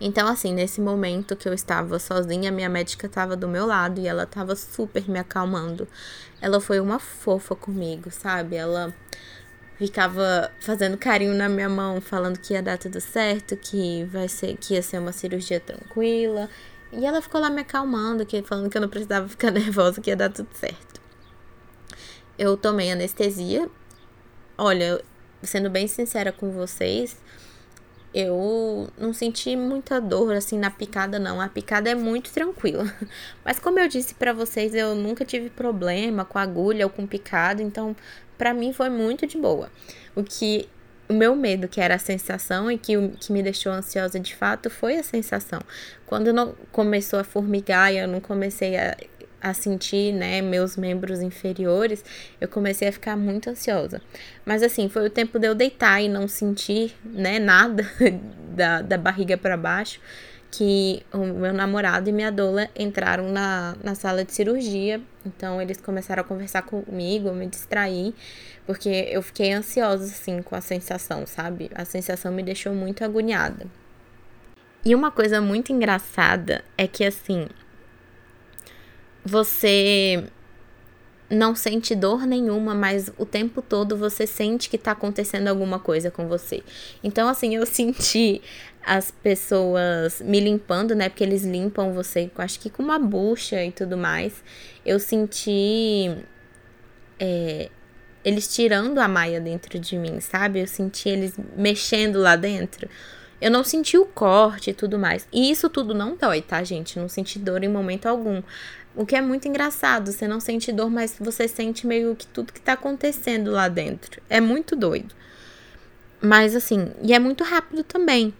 Então, 0.00 0.26
assim, 0.26 0.52
nesse 0.52 0.80
momento 0.80 1.36
que 1.36 1.48
eu 1.48 1.54
estava 1.54 1.96
sozinha, 2.00 2.50
minha 2.50 2.68
médica 2.68 3.06
estava 3.06 3.36
do 3.36 3.46
meu 3.46 3.66
lado 3.66 4.00
e 4.00 4.08
ela 4.08 4.24
estava 4.24 4.56
super 4.56 5.08
me 5.08 5.20
acalmando. 5.20 5.86
Ela 6.40 6.60
foi 6.60 6.80
uma 6.80 6.98
fofa 6.98 7.54
comigo, 7.54 8.10
sabe? 8.10 8.56
Ela 8.56 8.92
ficava 9.78 10.50
fazendo 10.60 10.96
carinho 10.98 11.34
na 11.34 11.48
minha 11.48 11.68
mão, 11.68 12.00
falando 12.00 12.36
que 12.36 12.54
ia 12.54 12.62
dar 12.62 12.78
tudo 12.78 13.00
certo, 13.00 13.56
que 13.56 14.02
vai 14.06 14.26
ser 14.26 14.56
que 14.56 14.74
ia 14.74 14.82
ser 14.82 14.98
uma 14.98 15.12
cirurgia 15.12 15.60
tranquila 15.60 16.50
e 16.92 17.06
ela 17.06 17.22
ficou 17.22 17.40
lá 17.40 17.48
me 17.48 17.62
acalmando, 17.62 18.26
que, 18.26 18.42
falando 18.42 18.68
que 18.68 18.76
eu 18.76 18.82
não 18.82 18.88
precisava 18.88 19.28
ficar 19.28 19.50
nervosa, 19.52 20.00
que 20.00 20.10
ia 20.10 20.16
dar 20.16 20.30
tudo 20.30 20.48
certo. 20.52 21.00
Eu 22.38 22.56
tomei 22.56 22.90
anestesia. 22.90 23.68
Olha, 24.58 25.02
sendo 25.42 25.70
bem 25.70 25.88
sincera 25.88 26.30
com 26.30 26.50
vocês, 26.50 27.16
eu 28.14 28.90
não 28.98 29.12
senti 29.14 29.56
muita 29.56 30.00
dor 30.00 30.34
assim 30.34 30.58
na 30.58 30.70
picada 30.70 31.18
não. 31.18 31.40
A 31.40 31.48
picada 31.48 31.88
é 31.88 31.94
muito 31.94 32.30
tranquila. 32.30 32.84
Mas 33.44 33.58
como 33.58 33.78
eu 33.78 33.88
disse 33.88 34.14
para 34.14 34.32
vocês, 34.32 34.74
eu 34.74 34.94
nunca 34.94 35.24
tive 35.24 35.48
problema 35.48 36.24
com 36.24 36.38
agulha 36.38 36.84
ou 36.84 36.90
com 36.90 37.06
picada, 37.06 37.62
então 37.62 37.96
para 38.36 38.52
mim 38.52 38.72
foi 38.72 38.90
muito 38.90 39.26
de 39.26 39.38
boa. 39.38 39.70
O 40.14 40.22
que 40.22 40.68
o 41.12 41.14
meu 41.14 41.36
medo, 41.36 41.68
que 41.68 41.80
era 41.80 41.94
a 41.94 41.98
sensação 41.98 42.70
e 42.70 42.78
que, 42.78 42.96
que 43.20 43.32
me 43.32 43.42
deixou 43.42 43.72
ansiosa 43.72 44.18
de 44.18 44.34
fato, 44.34 44.68
foi 44.68 44.96
a 44.96 45.02
sensação. 45.02 45.60
Quando 46.06 46.32
não 46.32 46.54
começou 46.72 47.18
a 47.18 47.24
formigar 47.24 47.92
e 47.92 47.98
eu 47.98 48.08
não 48.08 48.20
comecei 48.20 48.76
a, 48.76 48.96
a 49.40 49.52
sentir, 49.52 50.12
né, 50.12 50.40
meus 50.40 50.76
membros 50.76 51.20
inferiores, 51.20 52.04
eu 52.40 52.48
comecei 52.48 52.88
a 52.88 52.92
ficar 52.92 53.16
muito 53.16 53.50
ansiosa. 53.50 54.00
Mas 54.44 54.62
assim, 54.62 54.88
foi 54.88 55.06
o 55.06 55.10
tempo 55.10 55.38
de 55.38 55.48
eu 55.48 55.54
deitar 55.54 56.00
e 56.00 56.08
não 56.08 56.28
sentir, 56.28 56.94
né, 57.04 57.38
nada 57.38 57.84
da, 58.54 58.82
da 58.82 58.96
barriga 58.96 59.36
para 59.36 59.56
baixo, 59.56 60.00
que 60.52 61.02
o 61.10 61.24
meu 61.24 61.54
namorado 61.54 62.10
e 62.10 62.12
minha 62.12 62.30
doula 62.30 62.68
entraram 62.76 63.32
na, 63.32 63.74
na 63.82 63.94
sala 63.94 64.22
de 64.22 64.34
cirurgia. 64.34 65.00
Então 65.24 65.62
eles 65.62 65.80
começaram 65.80 66.20
a 66.20 66.24
conversar 66.24 66.60
comigo, 66.62 67.32
me 67.32 67.46
distrair. 67.46 68.14
Porque 68.66 69.08
eu 69.10 69.22
fiquei 69.22 69.50
ansiosa, 69.52 70.04
assim, 70.04 70.42
com 70.42 70.54
a 70.54 70.60
sensação, 70.60 71.26
sabe? 71.26 71.70
A 71.74 71.86
sensação 71.86 72.30
me 72.30 72.42
deixou 72.42 72.74
muito 72.74 73.02
agoniada. 73.02 73.66
E 74.84 74.94
uma 74.94 75.10
coisa 75.10 75.40
muito 75.40 75.72
engraçada 75.72 76.62
é 76.76 76.86
que, 76.86 77.02
assim, 77.02 77.48
você 79.24 80.24
não 81.32 81.54
sente 81.54 81.94
dor 81.94 82.26
nenhuma, 82.26 82.74
mas 82.74 83.10
o 83.16 83.24
tempo 83.24 83.62
todo 83.62 83.96
você 83.96 84.26
sente 84.26 84.68
que 84.68 84.76
tá 84.76 84.92
acontecendo 84.92 85.48
alguma 85.48 85.78
coisa 85.78 86.10
com 86.10 86.28
você. 86.28 86.62
Então, 87.02 87.28
assim, 87.28 87.56
eu 87.56 87.64
senti 87.66 88.42
as 88.84 89.10
pessoas 89.10 90.20
me 90.20 90.40
limpando, 90.40 90.94
né? 90.94 91.08
Porque 91.08 91.24
eles 91.24 91.42
limpam 91.42 91.92
você, 91.92 92.30
acho 92.36 92.60
que 92.60 92.68
com 92.68 92.82
uma 92.82 92.98
bucha 92.98 93.64
e 93.64 93.72
tudo 93.72 93.96
mais. 93.96 94.42
Eu 94.84 94.98
senti. 94.98 96.10
É, 97.18 97.70
eles 98.24 98.54
tirando 98.54 98.98
a 98.98 99.08
Maia 99.08 99.40
dentro 99.40 99.78
de 99.78 99.96
mim, 99.96 100.20
sabe? 100.20 100.60
Eu 100.60 100.66
senti 100.66 101.08
eles 101.08 101.34
mexendo 101.56 102.20
lá 102.20 102.36
dentro. 102.36 102.88
Eu 103.40 103.50
não 103.50 103.64
senti 103.64 103.98
o 103.98 104.04
corte 104.06 104.70
e 104.70 104.72
tudo 104.72 104.98
mais. 104.98 105.26
E 105.32 105.50
isso 105.50 105.68
tudo 105.68 105.92
não 105.92 106.16
dói, 106.16 106.40
tá, 106.40 106.62
gente? 106.62 106.98
Não 106.98 107.08
senti 107.08 107.40
dor 107.40 107.64
em 107.64 107.68
momento 107.68 108.06
algum. 108.06 108.40
O 108.94 109.06
que 109.06 109.16
é 109.16 109.20
muito 109.20 109.48
engraçado, 109.48 110.12
você 110.12 110.28
não 110.28 110.38
sente 110.38 110.70
dor, 110.70 110.90
mas 110.90 111.16
você 111.18 111.48
sente 111.48 111.86
meio 111.86 112.14
que 112.14 112.26
tudo 112.26 112.52
que 112.52 112.60
tá 112.60 112.74
acontecendo 112.74 113.50
lá 113.50 113.68
dentro. 113.68 114.20
É 114.28 114.40
muito 114.40 114.76
doido. 114.76 115.14
Mas 116.20 116.54
assim, 116.54 116.92
e 117.02 117.14
é 117.14 117.18
muito 117.18 117.42
rápido 117.42 117.82
também. 117.82 118.34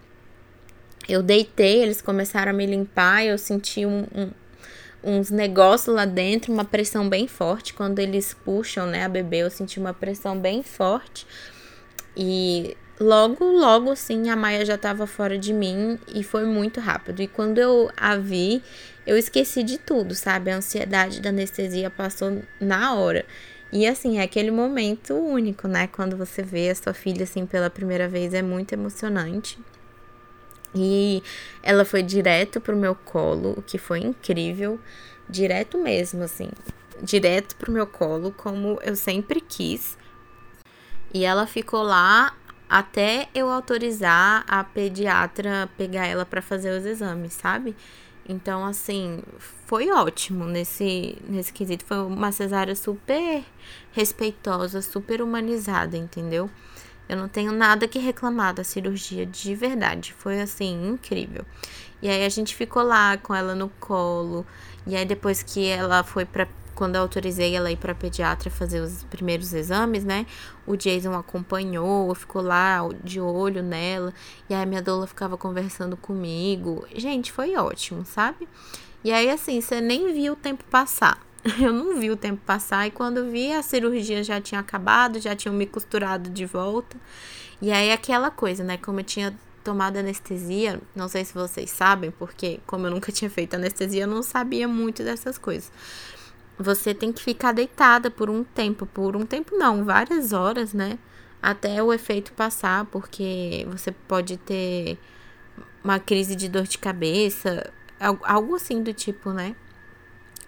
Eu 1.09 1.23
deitei, 1.23 1.83
eles 1.83 2.01
começaram 2.01 2.51
a 2.51 2.55
me 2.55 2.67
limpar, 2.67 3.25
eu 3.25 3.37
senti 3.39 3.85
um, 3.85 4.07
um 4.15 4.31
uns 5.05 5.31
negócios 5.31 5.95
lá 5.95 6.05
dentro, 6.05 6.53
uma 6.53 6.65
pressão 6.65 7.09
bem 7.09 7.27
forte. 7.27 7.75
Quando 7.75 7.99
eles 7.99 8.33
puxam, 8.33 8.87
né, 8.87 9.05
a 9.05 9.09
bebê, 9.09 9.39
eu 9.39 9.51
senti 9.51 9.81
uma 9.81 9.93
pressão 9.93 10.39
bem 10.39 10.63
forte. 10.63 11.27
E 12.17 12.77
logo, 13.03 13.45
logo, 13.45 13.91
assim, 13.91 14.31
a 14.31 14.37
Maia 14.37 14.65
já 14.65 14.77
estava 14.77 15.07
fora 15.07 15.37
de 15.39 15.53
mim 15.53 15.99
e 16.09 16.23
foi 16.23 16.45
muito 16.45 16.81
rápido. 16.81 17.21
E 17.21 17.27
quando 17.27 17.59
eu 17.59 17.91
a 17.97 18.17
vi, 18.17 18.63
eu 19.07 19.17
esqueci 19.17 19.63
de 19.63 19.79
tudo, 19.79 20.15
sabe? 20.15 20.51
A 20.51 20.57
ansiedade 20.57 21.21
da 21.21 21.31
anestesia 21.31 21.91
passou 21.91 22.43
na 22.61 22.95
hora. 22.95 23.25
E 23.73 23.87
assim, 23.87 24.19
é 24.19 24.23
aquele 24.23 24.51
momento 24.51 25.15
único, 25.15 25.67
né? 25.67 25.87
Quando 25.87 26.17
você 26.17 26.43
vê 26.43 26.71
a 26.71 26.75
sua 26.75 26.93
filha 26.93 27.25
assim 27.25 27.47
pela 27.47 27.71
primeira 27.71 28.09
vez, 28.09 28.35
é 28.35 28.43
muito 28.43 28.73
emocionante. 28.73 29.59
E 30.75 31.23
ela 31.63 31.85
foi 31.85 32.03
direto 32.03 32.61
pro 32.61 32.77
meu 32.77 32.95
colo, 32.95 33.55
o 33.57 33.63
que 33.63 33.79
foi 33.79 34.01
incrível, 34.01 34.79
direto 35.29 35.79
mesmo, 35.79 36.23
assim, 36.23 36.49
direto 37.03 37.57
pro 37.57 37.73
meu 37.73 37.87
colo, 37.87 38.33
como 38.33 38.79
eu 38.83 38.97
sempre 38.97 39.41
quis. 39.41 39.99
E 41.13 41.25
ela 41.25 41.47
ficou 41.47 41.83
lá 41.83 42.35
até 42.73 43.29
eu 43.35 43.51
autorizar 43.51 44.47
a 44.49 44.65
pediatra 44.65 45.69
pegar 45.77 46.07
ela 46.07 46.25
para 46.25 46.41
fazer 46.41 46.71
os 46.71 46.87
exames, 46.87 47.35
sabe? 47.35 47.77
Então, 48.27 48.65
assim, 48.65 49.23
foi 49.67 49.91
ótimo 49.91 50.47
nesse, 50.47 51.19
nesse 51.29 51.53
quesito. 51.53 51.85
Foi 51.85 51.99
uma 51.99 52.33
cesárea 52.33 52.75
super 52.75 53.45
respeitosa, 53.93 54.81
super 54.81 55.21
humanizada, 55.21 55.99
entendeu? 55.99 56.49
Eu 57.07 57.19
não 57.19 57.29
tenho 57.29 57.53
nada 57.53 57.87
que 57.87 57.99
reclamar 57.99 58.55
da 58.55 58.65
cirurgia, 58.65 59.27
de 59.27 59.55
verdade. 59.55 60.15
Foi 60.17 60.41
assim, 60.41 60.89
incrível. 60.89 61.45
E 62.01 62.09
aí 62.09 62.25
a 62.25 62.29
gente 62.31 62.57
ficou 62.57 62.83
lá 62.83 63.19
com 63.19 63.35
ela 63.35 63.55
no 63.55 63.69
colo. 63.69 64.47
E 64.87 64.97
aí 64.97 65.05
depois 65.05 65.43
que 65.43 65.67
ela 65.67 66.03
foi 66.03 66.25
para 66.25 66.49
quando 66.83 66.97
eu 66.97 67.03
autorizei 67.03 67.55
ela 67.55 67.71
ir 67.71 67.77
para 67.77 67.95
pediatra 67.95 68.51
fazer 68.51 68.81
os 68.81 69.05
primeiros 69.05 69.55
exames, 69.55 70.05
né? 70.05 70.27
O 70.67 70.75
Jason 70.75 71.15
acompanhou, 71.15 72.13
ficou 72.13 72.43
lá 72.43 72.81
de 73.05 73.21
olho 73.21 73.63
nela, 73.63 74.13
e 74.51 74.55
aí 74.55 74.65
a 74.65 74.67
minha 74.67 74.83
doula 74.83 75.07
ficava 75.07 75.39
conversando 75.39 75.97
comigo. 75.97 76.85
Gente, 76.93 77.31
foi 77.31 77.55
ótimo, 77.55 78.05
sabe? 78.05 78.49
E 79.05 79.13
aí 79.13 79.31
assim, 79.31 79.61
você 79.61 79.81
nem 79.81 80.13
viu 80.13 80.33
o 80.33 80.37
tempo 80.37 80.65
passar. 80.65 81.25
Eu 81.63 81.73
não 81.73 82.01
vi 82.01 82.11
o 82.11 82.17
tempo 82.17 82.43
passar 82.45 82.85
e 82.89 82.91
quando 82.91 83.31
vi 83.31 83.53
a 83.53 83.63
cirurgia 83.63 84.25
já 84.25 84.41
tinha 84.41 84.61
acabado, 84.61 85.21
já 85.21 85.37
tinham 85.37 85.55
me 85.55 85.67
costurado 85.67 86.31
de 86.31 86.45
volta. 86.45 86.97
E 87.61 87.71
aí 87.71 87.93
aquela 87.93 88.29
coisa, 88.29 88.65
né? 88.65 88.77
Como 88.77 88.99
eu 88.99 89.05
tinha 89.05 89.33
tomado 89.63 89.99
anestesia, 89.99 90.81
não 90.97 91.07
sei 91.07 91.25
se 91.25 91.33
vocês 91.33 91.71
sabem, 91.71 92.11
porque 92.11 92.59
como 92.67 92.89
eu 92.89 92.91
nunca 92.91 93.13
tinha 93.13 93.31
feito 93.31 93.55
anestesia, 93.55 94.03
eu 94.03 94.09
não 94.09 94.21
sabia 94.21 94.67
muito 94.67 95.05
dessas 95.05 95.39
coisas. 95.39 95.71
Você 96.59 96.95
tem 96.95 97.13
que 97.13 97.23
ficar 97.23 97.53
deitada 97.53 98.11
por 98.11 98.31
um 98.31 98.45
tempo, 98.45 98.87
por 98.87 99.17
um 99.17 99.27
tempo 99.27 99.57
não, 99.57 99.85
várias 99.85 100.33
horas, 100.33 100.73
né? 100.73 100.99
Até 101.43 101.83
o 101.83 101.93
efeito 101.93 102.33
passar, 102.33 102.85
porque 102.87 103.67
você 103.71 103.91
pode 103.91 104.37
ter 104.37 104.99
uma 105.83 105.99
crise 105.99 106.37
de 106.37 106.49
dor 106.49 106.65
de 106.65 106.79
cabeça, 106.79 107.73
algo 107.99 108.55
assim 108.55 108.83
do 108.83 108.93
tipo, 108.93 109.31
né? 109.33 109.57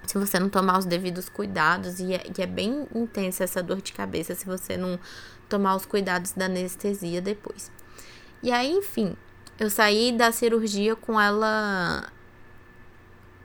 se 0.06 0.18
você 0.18 0.38
não 0.38 0.48
tomar 0.48 0.78
os 0.78 0.84
devidos 0.84 1.28
cuidados, 1.28 1.98
e 1.98 2.14
é, 2.14 2.22
e 2.36 2.42
é, 2.42 2.46
bem 2.46 2.86
intensa 2.94 3.44
essa 3.44 3.62
dor 3.62 3.80
de 3.80 3.92
cabeça 3.92 4.34
se 4.34 4.46
você 4.46 4.76
não 4.76 4.98
tomar 5.48 5.76
os 5.76 5.86
cuidados 5.86 6.32
da 6.32 6.46
anestesia 6.46 7.20
depois. 7.20 7.70
E 8.42 8.52
aí, 8.52 8.70
enfim, 8.70 9.16
eu 9.58 9.70
saí 9.70 10.12
da 10.12 10.30
cirurgia 10.30 10.94
com 10.94 11.20
ela 11.20 12.06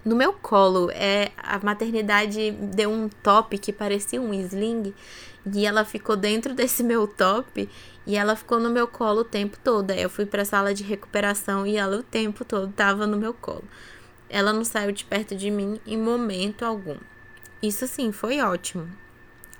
no 0.03 0.15
meu 0.15 0.33
colo. 0.33 0.89
É, 0.91 1.31
a 1.37 1.59
maternidade 1.63 2.51
deu 2.51 2.89
um 2.91 3.09
top 3.09 3.57
que 3.57 3.73
parecia 3.73 4.21
um 4.21 4.33
sling, 4.33 4.93
e 5.45 5.65
ela 5.65 5.85
ficou 5.85 6.15
dentro 6.15 6.53
desse 6.55 6.83
meu 6.83 7.07
top 7.07 7.69
e 8.05 8.15
ela 8.15 8.35
ficou 8.35 8.59
no 8.59 8.69
meu 8.69 8.87
colo 8.87 9.21
o 9.21 9.25
tempo 9.25 9.57
todo. 9.63 9.91
Eu 9.91 10.09
fui 10.09 10.25
para 10.25 10.41
a 10.41 10.45
sala 10.45 10.73
de 10.73 10.83
recuperação 10.83 11.65
e 11.65 11.77
ela 11.77 11.97
o 11.97 12.03
tempo 12.03 12.43
todo 12.43 12.71
tava 12.71 13.05
no 13.05 13.17
meu 13.17 13.33
colo. 13.33 13.63
Ela 14.29 14.53
não 14.53 14.63
saiu 14.63 14.91
de 14.91 15.05
perto 15.05 15.35
de 15.35 15.49
mim 15.49 15.79
em 15.85 15.97
momento 15.97 16.63
algum. 16.63 16.97
Isso 17.61 17.87
sim, 17.87 18.11
foi 18.11 18.39
ótimo. 18.41 18.89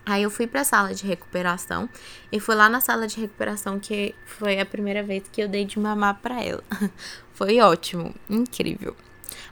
Aí 0.06 0.24
eu 0.24 0.32
fui 0.32 0.48
para 0.48 0.62
a 0.62 0.64
sala 0.64 0.94
de 0.94 1.06
recuperação 1.06 1.88
e 2.32 2.40
foi 2.40 2.56
lá 2.56 2.68
na 2.68 2.82
sala 2.82 3.06
de 3.06 3.20
recuperação 3.20 3.80
que 3.80 4.16
foi 4.26 4.60
a 4.60 4.66
primeira 4.66 5.04
vez 5.04 5.24
que 5.32 5.42
eu 5.42 5.48
dei 5.48 5.66
de 5.66 5.80
mamar 5.80 6.20
para 6.22 6.44
ela. 6.44 6.64
foi 7.34 7.60
ótimo, 7.60 8.16
incrível. 8.28 8.96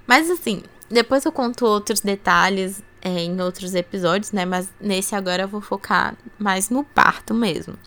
Mas 0.08 0.30
assim, 0.30 0.64
depois 0.90 1.26
eu 1.26 1.32
conto 1.32 1.66
outros 1.66 2.00
detalhes 2.00 2.84
é, 3.02 3.10
em 3.10 3.40
outros 3.42 3.76
episódios, 3.76 4.32
né? 4.32 4.46
Mas 4.46 4.70
nesse 4.80 5.16
agora 5.16 5.44
eu 5.44 5.48
vou 5.48 5.62
focar 5.62 6.16
mais 6.38 6.70
no 6.70 6.84
parto 6.84 7.34
mesmo. 7.34 7.78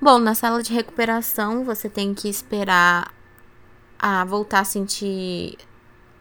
Bom, 0.00 0.18
na 0.18 0.34
sala 0.34 0.62
de 0.62 0.72
recuperação 0.72 1.64
você 1.64 1.88
tem 1.88 2.14
que 2.14 2.28
esperar 2.28 3.12
a 3.98 4.24
voltar 4.24 4.60
a 4.60 4.64
sentir 4.64 5.58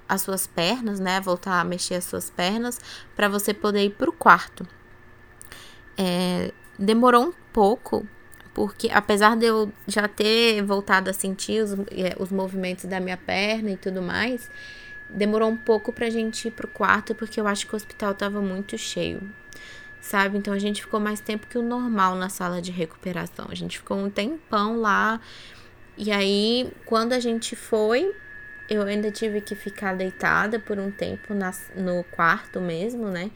as 0.08 0.24
suas 0.24 0.48
pernas, 0.48 1.00
né? 1.00 1.22
Voltar 1.22 1.62
a 1.62 1.64
mexer 1.64 1.96
as 1.96 2.04
suas 2.04 2.30
pernas 2.30 2.80
para 3.16 3.30
você 3.30 3.54
poder 3.54 3.86
ir 3.86 3.92
pro 3.92 4.12
quarto. 4.12 4.68
É, 5.98 6.52
demorou 6.78 7.28
um 7.28 7.34
pouco, 7.54 8.08
porque 8.54 8.90
apesar 8.92 9.38
de 9.38 9.46
eu 9.46 9.72
já 9.88 10.08
ter 10.08 10.62
voltado 10.64 11.10
a 11.10 11.14
sentir 11.14 11.64
os, 11.64 11.74
é, 11.92 12.16
os 12.20 12.32
movimentos 12.32 12.86
da 12.86 13.00
minha 13.00 13.18
perna 13.18 13.72
e 13.72 13.78
tudo 13.78 14.02
mais, 14.02 14.50
demorou 15.10 15.50
um 15.50 15.58
pouco 15.58 15.92
pra 15.92 16.10
gente 16.10 16.48
ir 16.48 16.52
pro 16.52 16.68
quarto, 16.68 17.16
porque 17.16 17.40
eu 17.40 17.48
acho 17.48 17.66
que 17.68 17.74
o 17.74 17.76
hospital 17.76 18.14
tava 18.14 18.42
muito 18.42 18.78
cheio. 18.78 19.22
Sabe? 20.02 20.38
Então 20.38 20.54
a 20.54 20.60
gente 20.60 20.82
ficou 20.82 21.00
mais 21.00 21.20
tempo 21.20 21.48
que 21.48 21.58
o 21.58 21.62
normal 21.62 22.16
na 22.16 22.30
sala 22.30 22.62
de 22.62 22.72
recuperação. 22.72 23.48
A 23.50 23.56
gente 23.56 23.78
ficou 23.78 23.98
um 23.98 24.10
tempão 24.10 24.78
lá. 24.78 25.20
E 25.98 26.12
aí, 26.12 26.72
quando 26.86 27.12
a 27.12 27.20
gente 27.20 27.56
foi, 27.56 28.16
eu 28.70 28.84
ainda 28.84 29.12
tive 29.12 29.42
que 29.42 29.56
ficar 29.56 29.96
deitada 29.96 30.60
por 30.60 30.80
um 30.80 30.90
tempo 30.90 31.34
na, 31.34 31.52
no 31.76 32.04
quarto 32.06 32.62
mesmo, 32.62 33.10
né? 33.10 33.32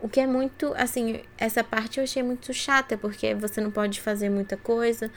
O 0.00 0.08
que 0.08 0.18
é 0.18 0.26
muito, 0.26 0.72
assim, 0.76 1.20
essa 1.36 1.62
parte 1.62 1.98
eu 1.98 2.04
achei 2.04 2.22
muito 2.22 2.52
chata, 2.54 2.96
porque 2.96 3.34
você 3.34 3.60
não 3.60 3.70
pode 3.70 4.00
fazer 4.00 4.30
muita 4.30 4.56
coisa. 4.56 5.10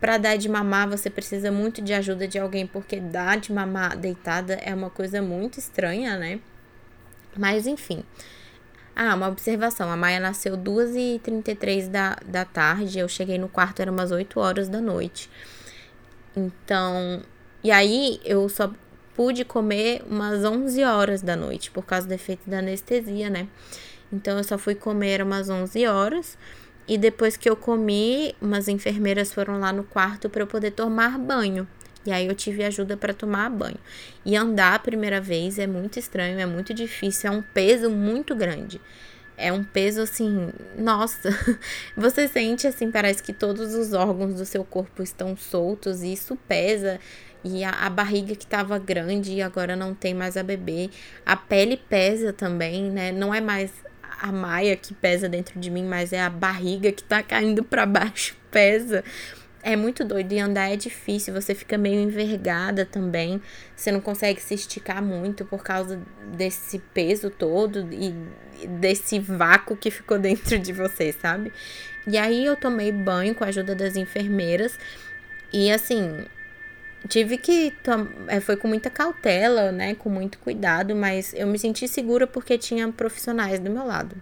Para 0.00 0.18
dar 0.18 0.36
de 0.36 0.48
mamar, 0.48 0.88
você 0.88 1.10
precisa 1.10 1.50
muito 1.52 1.82
de 1.82 1.92
ajuda 1.92 2.26
de 2.26 2.38
alguém, 2.38 2.66
porque 2.66 3.00
dar 3.00 3.38
de 3.38 3.52
mamar 3.52 3.96
deitada 3.96 4.54
é 4.54 4.74
uma 4.74 4.90
coisa 4.90 5.20
muito 5.20 5.58
estranha, 5.58 6.16
né? 6.16 6.40
Mas 7.36 7.66
enfim. 7.66 8.02
Ah, 8.96 9.14
uma 9.14 9.28
observação. 9.28 9.90
A 9.90 9.96
Maia 9.96 10.20
nasceu 10.20 10.56
2h33 10.56 11.88
da, 11.88 12.16
da 12.24 12.44
tarde. 12.44 12.98
Eu 12.98 13.08
cheguei 13.08 13.38
no 13.38 13.48
quarto, 13.48 13.80
era 13.80 13.90
umas 13.90 14.10
8 14.12 14.38
horas 14.38 14.68
da 14.68 14.80
noite. 14.80 15.28
Então, 16.36 17.22
e 17.62 17.70
aí 17.70 18.20
eu 18.24 18.48
só 18.48 18.72
pude 19.14 19.44
comer 19.44 20.02
umas 20.08 20.44
11 20.44 20.82
horas 20.84 21.22
da 21.22 21.36
noite 21.36 21.70
por 21.70 21.84
causa 21.84 22.06
do 22.06 22.12
efeito 22.12 22.48
da 22.48 22.58
anestesia, 22.58 23.30
né? 23.30 23.48
Então 24.12 24.38
eu 24.38 24.44
só 24.44 24.58
fui 24.58 24.74
comer 24.74 25.22
umas 25.22 25.48
11 25.48 25.86
horas. 25.86 26.38
E 26.86 26.98
depois 26.98 27.36
que 27.36 27.48
eu 27.48 27.56
comi, 27.56 28.34
umas 28.40 28.68
enfermeiras 28.68 29.32
foram 29.32 29.58
lá 29.58 29.72
no 29.72 29.84
quarto 29.84 30.28
para 30.28 30.42
eu 30.42 30.46
poder 30.46 30.72
tomar 30.72 31.18
banho. 31.18 31.66
E 32.06 32.12
aí 32.12 32.26
eu 32.26 32.34
tive 32.34 32.62
ajuda 32.62 32.96
para 32.96 33.14
tomar 33.14 33.48
banho. 33.48 33.78
E 34.24 34.36
andar 34.36 34.74
a 34.74 34.78
primeira 34.78 35.20
vez 35.20 35.58
é 35.58 35.66
muito 35.66 35.98
estranho, 35.98 36.38
é 36.38 36.46
muito 36.46 36.74
difícil, 36.74 37.30
é 37.30 37.32
um 37.32 37.42
peso 37.42 37.88
muito 37.88 38.34
grande. 38.34 38.80
É 39.36 39.52
um 39.52 39.64
peso 39.64 40.02
assim, 40.02 40.52
nossa. 40.76 41.30
Você 41.96 42.28
sente 42.28 42.66
assim, 42.66 42.90
parece 42.90 43.22
que 43.22 43.32
todos 43.32 43.74
os 43.74 43.92
órgãos 43.92 44.34
do 44.34 44.44
seu 44.44 44.64
corpo 44.64 45.02
estão 45.02 45.36
soltos 45.36 46.02
e 46.02 46.12
isso 46.12 46.36
pesa 46.46 47.00
e 47.44 47.62
a, 47.62 47.70
a 47.70 47.90
barriga 47.90 48.34
que 48.34 48.44
estava 48.44 48.78
grande 48.78 49.34
e 49.34 49.42
agora 49.42 49.76
não 49.76 49.94
tem 49.94 50.14
mais 50.14 50.36
a 50.36 50.42
bebê. 50.42 50.88
A 51.26 51.36
pele 51.36 51.76
pesa 51.76 52.32
também, 52.32 52.90
né? 52.90 53.12
Não 53.12 53.34
é 53.34 53.40
mais 53.40 53.70
a 54.24 54.32
maia 54.32 54.74
que 54.74 54.94
pesa 54.94 55.28
dentro 55.28 55.60
de 55.60 55.70
mim, 55.70 55.84
mas 55.84 56.10
é 56.10 56.22
a 56.22 56.30
barriga 56.30 56.90
que 56.90 57.04
tá 57.04 57.22
caindo 57.22 57.62
para 57.62 57.84
baixo, 57.84 58.34
pesa. 58.50 59.04
É 59.62 59.76
muito 59.76 60.02
doido 60.02 60.32
e 60.32 60.38
andar 60.38 60.70
é 60.70 60.76
difícil, 60.76 61.32
você 61.32 61.54
fica 61.54 61.76
meio 61.76 62.00
envergada 62.00 62.86
também. 62.86 63.40
Você 63.76 63.92
não 63.92 64.00
consegue 64.00 64.40
se 64.40 64.54
esticar 64.54 65.02
muito 65.02 65.44
por 65.44 65.62
causa 65.62 66.00
desse 66.34 66.78
peso 66.78 67.28
todo 67.28 67.86
e 67.92 68.14
desse 68.66 69.18
vácuo 69.18 69.76
que 69.76 69.90
ficou 69.90 70.18
dentro 70.18 70.58
de 70.58 70.72
você, 70.72 71.12
sabe? 71.12 71.52
E 72.06 72.16
aí 72.16 72.46
eu 72.46 72.56
tomei 72.56 72.92
banho 72.92 73.34
com 73.34 73.44
a 73.44 73.48
ajuda 73.48 73.74
das 73.74 73.96
enfermeiras 73.96 74.78
e 75.52 75.70
assim, 75.70 76.24
tive 77.08 77.38
que 77.38 77.72
é, 78.28 78.40
foi 78.40 78.56
com 78.56 78.68
muita 78.68 78.90
cautela, 78.90 79.70
né, 79.72 79.94
com 79.94 80.08
muito 80.08 80.38
cuidado, 80.38 80.94
mas 80.94 81.32
eu 81.34 81.46
me 81.46 81.58
senti 81.58 81.86
segura 81.86 82.26
porque 82.26 82.56
tinha 82.58 82.90
profissionais 82.90 83.60
do 83.60 83.70
meu 83.70 83.86
lado. 83.86 84.16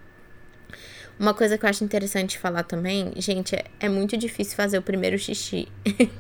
Uma 1.19 1.35
coisa 1.35 1.57
que 1.57 1.65
eu 1.65 1.71
acho 1.71 1.85
interessante 1.85 2.39
falar 2.39 2.65
também, 2.65 3.13
gente, 3.17 3.55
é, 3.55 3.65
é 3.79 3.89
muito 3.89 4.17
difícil 4.17 4.57
fazer 4.57 4.79
o 4.79 4.83
primeiro 4.83 5.19
xixi. 5.19 5.69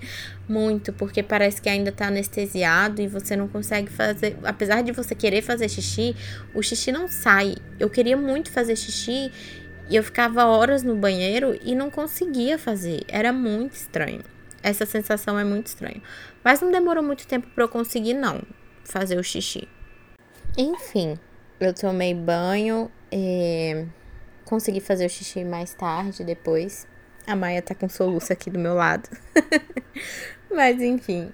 muito, 0.49 0.93
porque 0.93 1.23
parece 1.23 1.61
que 1.61 1.69
ainda 1.69 1.91
tá 1.91 2.07
anestesiado 2.07 3.01
e 3.01 3.09
você 3.09 3.35
não 3.35 3.49
consegue 3.49 3.91
fazer. 3.91 4.37
Apesar 4.45 4.83
de 4.83 4.93
você 4.93 5.15
querer 5.15 5.43
fazer 5.43 5.69
xixi, 5.69 6.15
o 6.55 6.63
xixi 6.63 6.93
não 6.93 7.09
sai. 7.09 7.57
Eu 7.81 7.91
queria 7.91 8.17
muito 8.17 8.53
fazer 8.53 8.77
xixi 8.77 9.33
e 9.89 9.97
eu 9.97 10.05
ficava 10.05 10.45
horas 10.45 10.83
no 10.83 10.95
banheiro 10.95 11.59
e 11.63 11.75
não 11.75 11.91
conseguia 11.91 12.59
fazer. 12.59 13.01
Era 13.09 13.33
muito 13.33 13.73
estranho. 13.73 14.21
Essa 14.63 14.87
sensação 14.87 15.39
é 15.39 15.43
muito 15.43 15.67
estranha. 15.67 16.01
Mas 16.45 16.61
não 16.61 16.71
demorou 16.71 17.03
muito 17.03 17.27
tempo 17.27 17.49
para 17.55 17.65
eu 17.65 17.69
conseguir, 17.69 18.15
não, 18.15 18.43
fazer 18.85 19.19
o 19.19 19.25
xixi. 19.25 19.69
Enfim, 20.57 21.19
eu 21.61 21.73
tomei 21.73 22.15
banho, 22.15 22.91
e 23.13 23.87
consegui 24.45 24.81
fazer 24.81 25.05
o 25.05 25.11
xixi 25.11 25.45
mais 25.45 25.75
tarde, 25.75 26.25
depois. 26.25 26.87
A 27.27 27.37
Maia 27.37 27.61
tá 27.61 27.75
com 27.75 27.89
soluço 27.89 28.33
aqui 28.33 28.51
do 28.51 28.59
meu 28.59 28.75
lado. 28.75 29.09
Mas 30.51 30.81
enfim. 30.81 31.31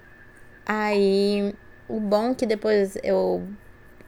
Aí, 0.67 1.55
o 1.89 1.99
bom 1.99 2.33
é 2.33 2.35
que 2.35 2.45
depois 2.45 2.99
eu 3.03 3.49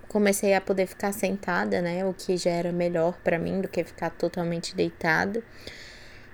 comecei 0.09 0.53
a 0.55 0.61
poder 0.61 0.87
ficar 0.87 1.13
sentada, 1.13 1.81
né? 1.81 2.05
O 2.05 2.13
que 2.13 2.37
já 2.37 2.51
era 2.51 2.73
melhor 2.73 3.17
para 3.23 3.39
mim 3.39 3.61
do 3.61 3.69
que 3.69 3.83
ficar 3.85 4.11
totalmente 4.11 4.75
deitada. 4.75 5.43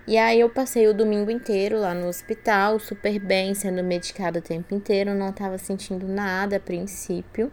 E 0.06 0.16
aí 0.16 0.38
eu 0.38 0.48
passei 0.48 0.86
o 0.86 0.94
domingo 0.94 1.32
inteiro 1.32 1.80
lá 1.80 1.92
no 1.92 2.06
hospital, 2.06 2.78
super 2.78 3.18
bem, 3.18 3.54
sendo 3.54 3.82
medicada 3.82 4.38
o 4.38 4.42
tempo 4.42 4.72
inteiro, 4.72 5.12
não 5.14 5.32
tava 5.32 5.58
sentindo 5.58 6.06
nada 6.06 6.58
a 6.58 6.60
princípio. 6.60 7.50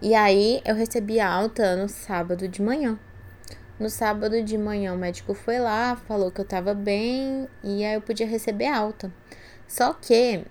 E 0.00 0.14
aí 0.14 0.62
eu 0.64 0.76
recebi 0.76 1.18
alta 1.18 1.74
no 1.74 1.88
sábado 1.88 2.46
de 2.46 2.62
manhã. 2.62 2.96
No 3.76 3.90
sábado 3.90 4.40
de 4.40 4.56
manhã 4.56 4.94
o 4.94 4.96
médico 4.96 5.34
foi 5.34 5.58
lá, 5.58 5.96
falou 5.96 6.30
que 6.30 6.40
eu 6.40 6.44
tava 6.44 6.74
bem 6.74 7.48
e 7.64 7.84
aí 7.84 7.94
eu 7.94 8.00
podia 8.00 8.26
receber 8.26 8.68
alta. 8.68 9.12
Só 9.66 9.92
que 9.92 10.44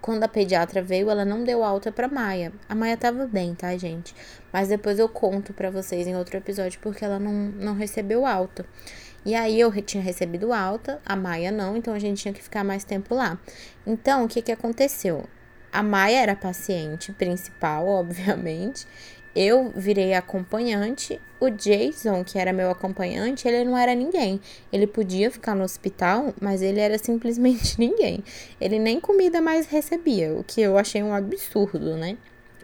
quando 0.00 0.24
a 0.24 0.28
pediatra 0.28 0.82
veio, 0.82 1.10
ela 1.10 1.24
não 1.24 1.44
deu 1.44 1.62
alta 1.64 1.92
para 1.92 2.08
Maia. 2.08 2.52
A 2.68 2.74
Maia 2.74 2.96
tava 2.96 3.26
bem, 3.26 3.54
tá, 3.54 3.76
gente? 3.76 4.14
Mas 4.52 4.68
depois 4.68 4.98
eu 4.98 5.08
conto 5.08 5.52
para 5.52 5.70
vocês 5.70 6.06
em 6.06 6.16
outro 6.16 6.36
episódio 6.36 6.78
porque 6.80 7.04
ela 7.04 7.18
não, 7.18 7.32
não 7.32 7.74
recebeu 7.74 8.26
alta. 8.26 8.64
E 9.26 9.34
aí 9.34 9.58
eu 9.58 9.72
tinha 9.82 10.00
recebido 10.00 10.52
alta, 10.52 11.00
a 11.04 11.16
Maia 11.16 11.50
não, 11.50 11.76
então 11.76 11.92
a 11.92 11.98
gente 11.98 12.22
tinha 12.22 12.32
que 12.32 12.40
ficar 12.40 12.62
mais 12.62 12.84
tempo 12.84 13.12
lá. 13.12 13.36
Então, 13.84 14.24
o 14.24 14.28
que 14.28 14.40
que 14.40 14.52
aconteceu? 14.52 15.24
A 15.72 15.82
Maia 15.82 16.20
era 16.20 16.36
paciente 16.36 17.12
principal, 17.12 17.88
obviamente. 17.90 18.86
Eu 19.34 19.72
virei 19.74 20.14
acompanhante. 20.14 21.20
O 21.40 21.50
Jason, 21.50 22.22
que 22.22 22.38
era 22.38 22.52
meu 22.52 22.70
acompanhante, 22.70 23.48
ele 23.48 23.64
não 23.64 23.76
era 23.76 23.96
ninguém. 23.96 24.40
Ele 24.72 24.86
podia 24.86 25.28
ficar 25.28 25.56
no 25.56 25.64
hospital, 25.64 26.32
mas 26.40 26.62
ele 26.62 26.78
era 26.78 26.96
simplesmente 26.96 27.76
ninguém. 27.80 28.22
Ele 28.60 28.78
nem 28.78 29.00
comida 29.00 29.40
mais 29.40 29.66
recebia, 29.66 30.34
o 30.34 30.44
que 30.44 30.60
eu 30.60 30.78
achei 30.78 31.02
um 31.02 31.12
absurdo, 31.12 31.96
né? 31.96 32.16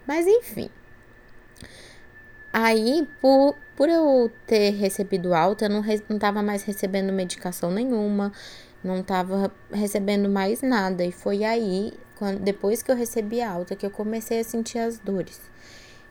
Mas 0.07 0.29
enfim. 0.29 0.71
Aí, 2.53 3.09
por, 3.21 3.57
por 3.75 3.89
eu 3.89 4.31
ter 4.47 4.71
recebido 4.71 5.35
alta, 5.35 5.65
eu 5.65 5.71
não, 5.71 5.83
não 6.09 6.19
tava 6.19 6.43
mais 6.43 6.63
recebendo 6.63 7.13
medicação 7.13 7.71
nenhuma, 7.71 8.33
não 8.85 9.03
tava 9.03 9.51
recebendo 9.73 10.29
mais 10.29 10.61
nada. 10.61 11.05
E 11.05 11.13
foi 11.13 11.45
aí 11.45 11.93
quando, 12.19 12.41
depois 12.41 12.83
que 12.83 12.91
eu 12.91 12.97
recebi 12.97 13.41
alta, 13.41 13.75
que 13.75 13.87
eu 13.87 13.91
comecei 13.91 14.41
a 14.41 14.45
sentir 14.45 14.79
as 14.79 14.99
dores. 14.99 15.41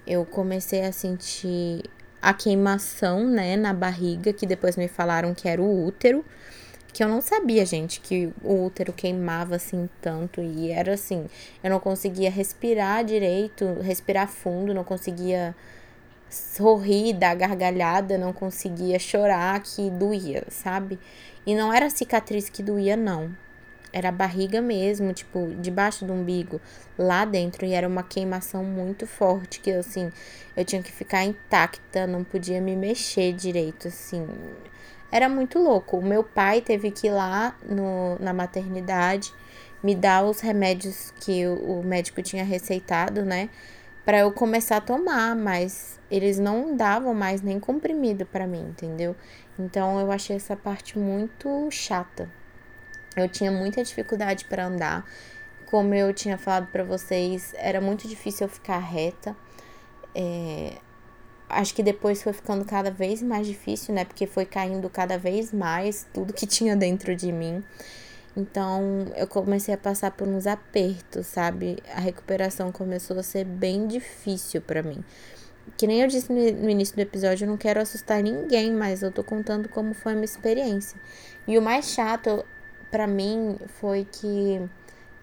Eu 0.08 0.26
comecei 0.26 0.84
a 0.84 0.92
sentir 0.92 1.84
a 2.22 2.34
queimação, 2.34 3.26
né, 3.26 3.56
na 3.56 3.74
barriga, 3.74 4.34
que 4.34 4.46
depois 4.46 4.76
me 4.76 4.88
falaram 4.88 5.34
que 5.34 5.48
era 5.48 5.62
o 5.62 5.86
útero, 5.86 6.24
que 6.94 7.04
eu 7.04 7.08
não 7.08 7.22
sabia, 7.22 7.66
gente, 7.66 8.02
que 8.02 8.32
o 8.44 8.66
útero 8.66 8.92
queimava 8.92 9.56
assim 9.56 9.90
tanto 10.02 10.42
e 10.42 10.72
era 10.72 10.94
assim, 10.94 11.28
eu 11.64 11.70
não 11.70 11.80
conseguia 11.80 12.30
respirar 12.30 13.04
direito, 13.04 13.66
respirar 13.82 14.28
fundo, 14.28 14.74
não 14.74 14.84
conseguia 14.84 15.56
sorrir, 16.32 17.14
dar 17.14 17.36
gargalhada, 17.36 18.18
não 18.18 18.34
conseguia 18.34 18.98
chorar, 18.98 19.62
que 19.62 19.90
doía, 19.90 20.44
sabe? 20.50 21.00
E 21.46 21.54
não 21.54 21.72
era 21.74 21.90
cicatriz 21.90 22.50
que 22.50 22.64
doía, 22.64 22.98
não 22.98 23.36
era 23.94 24.10
a 24.10 24.12
barriga 24.12 24.62
mesmo, 24.62 25.14
tipo, 25.14 25.54
debaixo 25.60 26.06
do 26.06 26.14
umbigo, 26.14 26.62
lá 26.98 27.26
dentro, 27.26 27.66
e 27.66 27.74
era 27.74 27.88
uma 27.88 28.04
queimação 28.04 28.64
muito 28.64 29.06
forte, 29.06 29.60
que 29.60 29.72
assim, 29.72 30.12
eu 30.56 30.64
tinha 30.64 30.82
que 30.82 30.92
ficar 30.92 31.24
intacta, 31.24 32.08
não 32.08 32.24
podia 32.24 32.62
me 32.62 32.76
mexer 32.76 33.34
direito, 33.34 33.88
assim. 33.88 34.26
Era 35.12 35.28
muito 35.28 35.60
louco. 35.60 35.98
O 35.98 36.04
meu 36.04 36.24
pai 36.24 36.62
teve 36.62 36.90
que 36.90 37.08
ir 37.08 37.12
lá 37.12 37.56
no, 37.68 38.18
na 38.20 38.34
maternidade 38.34 39.34
me 39.84 39.96
dar 39.96 40.24
os 40.24 40.40
remédios 40.40 41.12
que 41.20 41.46
o, 41.46 41.80
o 41.80 41.84
médico 41.84 42.22
tinha 42.22 42.44
receitado, 42.46 43.26
né? 43.26 43.50
Para 44.06 44.20
eu 44.20 44.32
começar 44.32 44.78
a 44.78 44.82
tomar, 44.82 45.36
mas 45.36 46.00
eles 46.10 46.40
não 46.40 46.76
davam 46.76 47.14
mais 47.14 47.42
nem 47.42 47.60
comprimido 47.60 48.26
para 48.26 48.48
mim, 48.48 48.62
entendeu? 48.70 49.16
Então 49.58 50.00
eu 50.00 50.12
achei 50.12 50.36
essa 50.36 50.56
parte 50.56 50.98
muito 50.98 51.70
chata. 51.70 52.30
Eu 53.16 53.30
tinha 53.30 53.52
muita 53.52 53.84
dificuldade 53.84 54.46
para 54.46 54.66
andar. 54.66 55.06
Como 55.68 55.94
eu 55.94 56.14
tinha 56.14 56.38
falado 56.38 56.68
para 56.68 56.84
vocês, 56.84 57.54
era 57.58 57.80
muito 57.80 58.08
difícil 58.08 58.48
eu 58.48 58.50
ficar 58.50 58.80
reta. 58.80 59.36
É, 60.16 60.78
acho 61.50 61.74
que 61.74 61.84
depois 61.84 62.24
foi 62.24 62.34
ficando 62.34 62.66
cada 62.66 62.90
vez 62.90 63.22
mais 63.22 63.46
difícil, 63.46 63.94
né? 63.94 64.06
Porque 64.06 64.26
foi 64.26 64.46
caindo 64.46 64.90
cada 64.90 65.18
vez 65.18 65.54
mais 65.54 66.08
tudo 66.14 66.34
que 66.34 66.48
tinha 66.48 66.76
dentro 66.76 67.16
de 67.16 67.32
mim. 67.32 67.64
Então 68.36 69.08
eu 69.16 69.28
comecei 69.28 69.74
a 69.74 69.78
passar 69.78 70.12
por 70.12 70.28
uns 70.28 70.48
apertos, 70.48 71.28
sabe? 71.28 71.78
A 71.94 72.00
recuperação 72.00 72.72
começou 72.72 73.20
a 73.20 73.24
ser 73.24 73.44
bem 73.44 73.88
difícil 73.88 74.62
para 74.62 74.82
mim. 74.82 75.04
Que 75.78 75.86
nem 75.86 76.02
eu 76.02 76.08
disse 76.08 76.32
no 76.32 76.70
início 76.70 76.96
do 76.96 77.02
episódio, 77.02 77.46
eu 77.46 77.50
não 77.50 77.58
quero 77.58 77.82
assustar 77.82 78.22
ninguém, 78.24 78.72
mas 78.74 79.04
eu 79.04 79.12
tô 79.12 79.24
contando 79.24 79.70
como 79.70 79.94
foi 79.94 80.14
a 80.14 80.16
minha 80.16 80.26
experiência. 80.26 81.00
E 81.48 81.58
o 81.58 81.62
mais 81.62 81.90
chato 81.92 82.46
para 82.90 83.08
mim 83.08 83.58
foi 83.80 84.06
que 84.10 84.62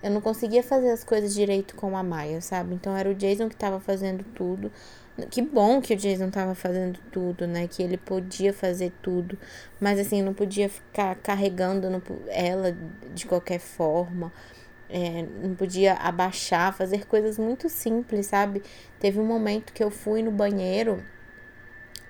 eu 0.03 0.11
não 0.11 0.21
conseguia 0.21 0.63
fazer 0.63 0.91
as 0.91 1.03
coisas 1.03 1.35
direito 1.35 1.75
com 1.75 1.97
a 1.97 2.03
Maia, 2.03 2.41
sabe? 2.41 2.75
Então 2.75 2.97
era 2.97 3.11
o 3.11 3.15
Jason 3.15 3.49
que 3.49 3.57
tava 3.57 3.81
fazendo 3.81 4.25
tudo. 4.35 4.71
Que 5.27 5.43
bom 5.43 5.81
que 5.81 5.95
o 5.95 5.97
Jason 5.97 6.31
tava 6.31 6.55
fazendo 6.55 6.99
tudo, 7.11 7.47
né? 7.47 7.67
Que 7.67 7.83
ele 7.83 7.97
podia 7.97 8.53
fazer 8.53 8.93
tudo. 9.03 9.39
Mas 9.81 9.99
assim, 9.99 10.23
não 10.23 10.33
podia 10.33 10.69
ficar 10.69 11.17
carregando 11.17 11.87
ela 12.29 12.77
de 13.15 13.27
qualquer 13.27 13.59
forma. 13.59 14.33
É, 14.89 15.25
não 15.43 15.55
podia 15.55 15.95
abaixar, 15.95 16.73
fazer 16.73 17.07
coisas 17.07 17.39
muito 17.39 17.69
simples, 17.69 18.27
sabe? 18.27 18.63
Teve 18.99 19.19
um 19.21 19.27
momento 19.27 19.73
que 19.73 19.83
eu 19.83 19.91
fui 19.91 20.23
no 20.23 20.31
banheiro 20.31 21.05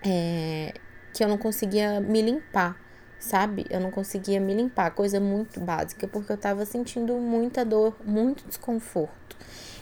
é, 0.05 0.73
que 1.13 1.25
eu 1.25 1.29
não 1.29 1.39
conseguia 1.39 2.01
me 2.01 2.23
limpar 2.23 2.79
sabe? 3.19 3.67
Eu 3.69 3.81
não 3.81 3.91
conseguia 3.91 4.41
me 4.41 4.55
limpar, 4.55 4.91
coisa 4.93 5.21
muito 5.21 5.61
básica, 5.61 6.07
porque 6.07 6.33
eu 6.33 6.37
tava 6.37 6.65
sentindo 6.65 7.15
muita 7.15 7.65
dor, 7.65 7.97
muito 8.05 8.47
desconforto. 8.47 9.37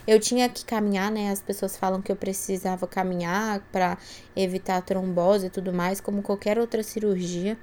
Eu 0.07 0.21
tinha 0.21 0.49
que 0.49 0.65
caminhar, 0.65 1.11
né? 1.11 1.31
As 1.31 1.43
pessoas 1.43 1.77
falam 1.77 2.01
que 2.01 2.13
eu 2.13 2.17
precisava 2.17 2.87
caminhar 2.87 3.61
para 3.73 3.99
evitar 4.37 4.81
trombose 4.83 5.47
e 5.47 5.51
tudo 5.51 5.73
mais, 5.73 6.01
como 6.01 6.23
qualquer 6.23 6.59
outra 6.59 6.83
cirurgia. 6.83 7.59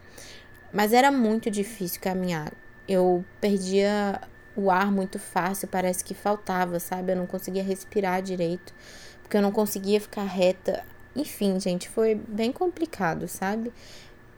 Mas 0.72 0.92
era 0.92 1.12
muito 1.12 1.50
difícil 1.50 2.02
caminhar. 2.02 2.52
Eu 2.88 3.24
perdia 3.40 4.20
o 4.56 4.70
ar 4.70 4.92
muito 4.92 5.18
fácil, 5.20 5.68
parece 5.68 6.04
que 6.04 6.14
faltava, 6.14 6.80
sabe? 6.80 7.14
Eu 7.14 7.16
não 7.16 7.26
conseguia 7.26 7.64
respirar 7.64 8.22
direito, 8.22 8.74
porque 9.22 9.38
eu 9.38 9.42
não 9.42 9.52
conseguia 9.52 10.02
ficar 10.02 10.24
reta. 10.24 10.84
Enfim, 11.16 11.60
gente, 11.60 11.88
foi 11.88 12.16
bem 12.16 12.52
complicado, 12.52 13.28
sabe? 13.28 13.72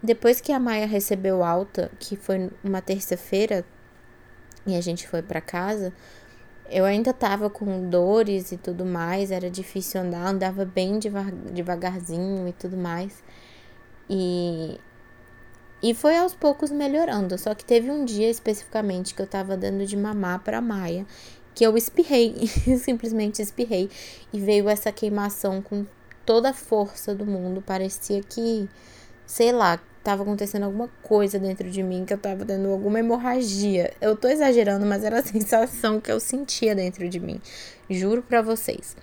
Depois 0.04 0.40
que 0.40 0.52
a 0.52 0.60
Maia 0.60 0.86
recebeu 0.86 1.44
alta, 1.44 1.92
que 2.00 2.16
foi 2.16 2.52
uma 2.64 2.82
terça-feira, 2.82 3.66
e 4.68 4.76
a 4.76 4.82
gente 4.82 5.08
foi 5.08 5.22
para 5.22 5.42
casa, 5.42 5.94
eu 6.70 6.86
ainda 6.86 7.14
tava 7.14 7.50
com 7.50 7.90
dores 7.90 8.52
e 8.52 8.58
tudo 8.58 8.86
mais, 8.86 9.32
era 9.32 9.50
difícil 9.50 10.02
andar, 10.02 10.28
andava 10.28 10.66
bem 10.66 11.00
devagarzinho 11.54 12.48
e 12.48 12.54
tudo 12.54 12.78
mais. 12.78 13.24
E 14.10 14.80
e 15.84 15.94
foi 15.94 16.18
aos 16.18 16.34
poucos 16.34 16.72
melhorando, 16.72 17.38
só 17.38 17.54
que 17.54 17.64
teve 17.64 17.92
um 17.92 18.06
dia 18.06 18.30
especificamente 18.30 19.14
que 19.14 19.22
eu 19.22 19.28
tava 19.28 19.56
dando 19.56 19.86
de 19.86 19.96
mamar 19.96 20.40
para 20.44 20.60
Maia, 20.60 21.06
que 21.54 21.64
eu 21.66 21.78
espirrei, 21.78 22.48
simplesmente 22.80 23.42
espirrei. 23.42 23.90
E 24.34 24.40
veio 24.40 24.68
essa 24.68 24.92
queimação 24.92 25.62
com 25.62 25.86
toda 26.26 26.50
a 26.50 26.54
força 26.54 27.14
do 27.14 27.26
mundo, 27.26 27.62
parecia 27.62 28.22
que 28.24 28.68
sei 29.28 29.52
lá, 29.52 29.80
tava 30.06 30.22
acontecendo 30.22 30.64
alguma 30.64 30.88
coisa 31.02 31.40
dentro 31.40 31.68
de 31.68 31.82
mim, 31.82 32.06
que 32.06 32.14
eu 32.14 32.18
tava 32.20 32.46
dando 32.46 32.70
alguma 32.70 33.00
hemorragia. 33.00 33.92
Eu 34.00 34.16
tô 34.16 34.28
exagerando, 34.28 34.86
mas 34.86 35.04
era 35.04 35.18
a 35.18 35.24
sensação 35.26 36.00
que 36.00 36.12
eu 36.12 36.20
sentia 36.20 36.76
dentro 36.76 37.10
de 37.10 37.20
mim. 37.20 37.42
Juro 37.90 38.22
pra 38.22 38.40
vocês. 38.40 38.96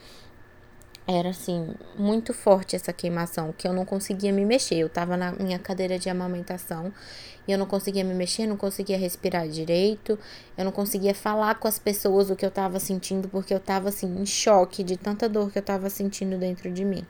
Era 1.04 1.30
assim, 1.30 1.74
muito 1.98 2.32
forte 2.32 2.76
essa 2.76 2.92
queimação, 2.92 3.52
que 3.52 3.66
eu 3.66 3.72
não 3.72 3.84
conseguia 3.84 4.32
me 4.32 4.44
mexer. 4.44 4.76
Eu 4.76 4.88
tava 4.88 5.16
na 5.16 5.32
minha 5.32 5.58
cadeira 5.58 5.98
de 5.98 6.08
amamentação 6.08 6.92
e 7.48 7.50
eu 7.50 7.58
não 7.58 7.66
conseguia 7.66 8.04
me 8.04 8.14
mexer, 8.14 8.46
não 8.46 8.56
conseguia 8.56 8.96
respirar 8.96 9.48
direito, 9.48 10.16
eu 10.56 10.64
não 10.64 10.70
conseguia 10.70 11.12
falar 11.12 11.56
com 11.56 11.66
as 11.66 11.80
pessoas 11.80 12.30
o 12.30 12.36
que 12.36 12.46
eu 12.46 12.50
tava 12.52 12.78
sentindo, 12.78 13.28
porque 13.28 13.52
eu 13.52 13.58
tava 13.58 13.88
assim, 13.88 14.06
em 14.22 14.24
choque 14.24 14.84
de 14.84 14.96
tanta 14.96 15.28
dor 15.28 15.50
que 15.50 15.58
eu 15.58 15.62
tava 15.62 15.90
sentindo 15.90 16.38
dentro 16.38 16.70
de 16.70 16.84
mim. 16.84 17.04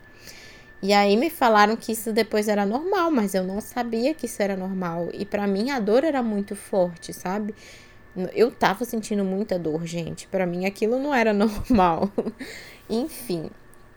E 0.83 0.91
aí 0.91 1.15
me 1.15 1.29
falaram 1.29 1.77
que 1.77 1.93
isso 1.93 2.11
depois 2.11 2.49
era 2.49 2.65
normal, 2.65 3.09
mas 3.09 3.33
eu 3.33 3.41
não 3.41 3.61
sabia 3.61 4.13
que 4.13 4.25
isso 4.25 4.43
era 4.43 4.57
normal. 4.57 5.07
E 5.13 5.23
para 5.23 5.47
mim 5.47 5.71
a 5.71 5.79
dor 5.79 6.03
era 6.03 6.21
muito 6.21 6.57
forte, 6.57 7.13
sabe? 7.13 7.55
Eu 8.35 8.51
tava 8.51 8.83
sentindo 8.83 9.23
muita 9.23 9.57
dor, 9.57 9.85
gente. 9.85 10.27
Para 10.27 10.45
mim 10.45 10.65
aquilo 10.65 10.99
não 10.99 11.15
era 11.15 11.31
normal. 11.33 12.11
Enfim. 12.89 13.49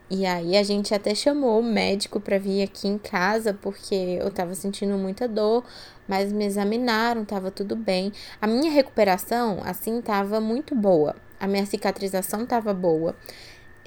E 0.08 0.24
aí 0.24 0.56
a 0.56 0.62
gente 0.62 0.94
até 0.94 1.12
chamou 1.12 1.58
o 1.58 1.62
médico 1.64 2.20
para 2.20 2.38
vir 2.38 2.62
aqui 2.62 2.86
em 2.86 2.98
casa 2.98 3.52
porque 3.52 4.18
eu 4.20 4.30
tava 4.30 4.54
sentindo 4.54 4.96
muita 4.96 5.26
dor, 5.26 5.64
mas 6.06 6.32
me 6.32 6.44
examinaram, 6.44 7.24
tava 7.24 7.50
tudo 7.50 7.74
bem. 7.74 8.12
A 8.40 8.46
minha 8.46 8.70
recuperação 8.70 9.58
assim 9.64 10.00
tava 10.00 10.40
muito 10.40 10.72
boa. 10.72 11.16
A 11.40 11.48
minha 11.48 11.66
cicatrização 11.66 12.46
tava 12.46 12.72
boa. 12.72 13.16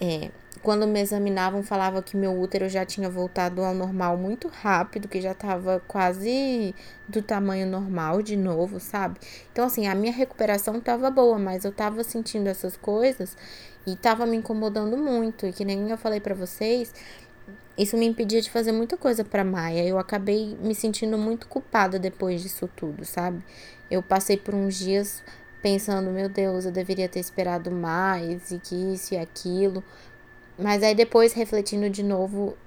É, 0.02 0.32
quando 0.62 0.86
me 0.86 1.00
examinavam, 1.00 1.64
falavam 1.64 2.02
que 2.02 2.18
meu 2.18 2.38
útero 2.40 2.68
já 2.68 2.86
tinha 2.86 3.10
voltado 3.10 3.64
ao 3.64 3.74
normal 3.74 4.18
muito 4.18 4.48
rápido, 4.48 5.08
que 5.08 5.22
já 5.22 5.32
estava 5.32 5.82
quase 5.88 6.76
do 7.08 7.22
tamanho 7.22 7.66
normal 7.66 8.22
de 8.22 8.36
novo, 8.36 8.80
sabe? 8.80 9.20
Então, 9.52 9.66
assim, 9.66 9.88
a 9.88 9.96
minha 9.96 10.12
recuperação 10.12 10.78
estava 10.78 11.10
boa, 11.10 11.40
mas 11.40 11.64
eu 11.64 11.72
estava 11.72 12.04
sentindo 12.04 12.48
essas 12.48 12.76
coisas 12.76 13.38
e 13.88 13.94
estava 13.94 14.26
me 14.26 14.38
incomodando 14.38 14.98
muito. 14.98 15.46
E 15.46 15.54
que 15.54 15.64
nem 15.64 15.90
eu 15.90 15.98
falei 15.98 16.20
para 16.20 16.36
vocês, 16.36 16.94
isso 17.78 17.96
me 17.96 18.06
impedia 18.06 18.42
de 18.42 18.52
fazer 18.52 18.74
muita 18.74 18.98
coisa 18.98 19.24
para 19.24 19.44
Maia. 19.44 19.86
Eu 19.86 19.98
acabei 19.98 20.58
me 20.62 20.76
sentindo 20.76 21.18
muito 21.18 21.48
culpada 21.48 21.98
depois 21.98 22.42
disso 22.42 22.70
tudo, 22.76 23.06
sabe? 23.06 23.42
Eu 23.90 24.04
passei 24.04 24.36
por 24.36 24.54
uns 24.54 24.78
dias 24.78 25.24
pensando, 25.62 26.10
meu 26.12 26.30
Deus, 26.30 26.66
eu 26.66 26.72
deveria 26.72 27.08
ter 27.10 27.20
esperado 27.20 27.72
mais 27.72 28.52
e 28.52 28.60
que 28.60 28.76
isso 28.76 29.14
e 29.14 29.18
aquilo. 29.18 29.84
Mas 30.60 30.84
aí 30.84 30.94
depois, 30.94 31.34
refletindo 31.34 31.90
de 31.90 32.04
novo, 32.04 32.58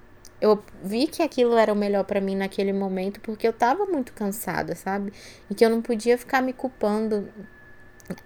eu 0.41 0.63
vi 0.83 1.07
que 1.07 1.23
aquilo 1.23 1.57
era 1.57 1.73
o 1.73 1.77
melhor 1.77 2.05
para 2.05 2.21
mim 2.21 2.35
naquele 2.35 2.73
momento, 2.73 3.21
porque 3.21 3.47
eu 3.47 3.53
tava 3.53 3.87
muito 3.87 4.13
cansada, 4.13 4.75
sabe? 4.75 5.13
E 5.51 5.55
que 5.55 5.65
eu 5.65 5.71
não 5.71 5.83
podia 5.83 6.17
ficar 6.17 6.41
me 6.43 6.53
culpando 6.53 7.29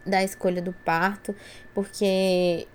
da 0.05 0.23
escolha 0.23 0.63
do 0.63 0.73
parto, 0.73 1.35
porque, 1.75 2.67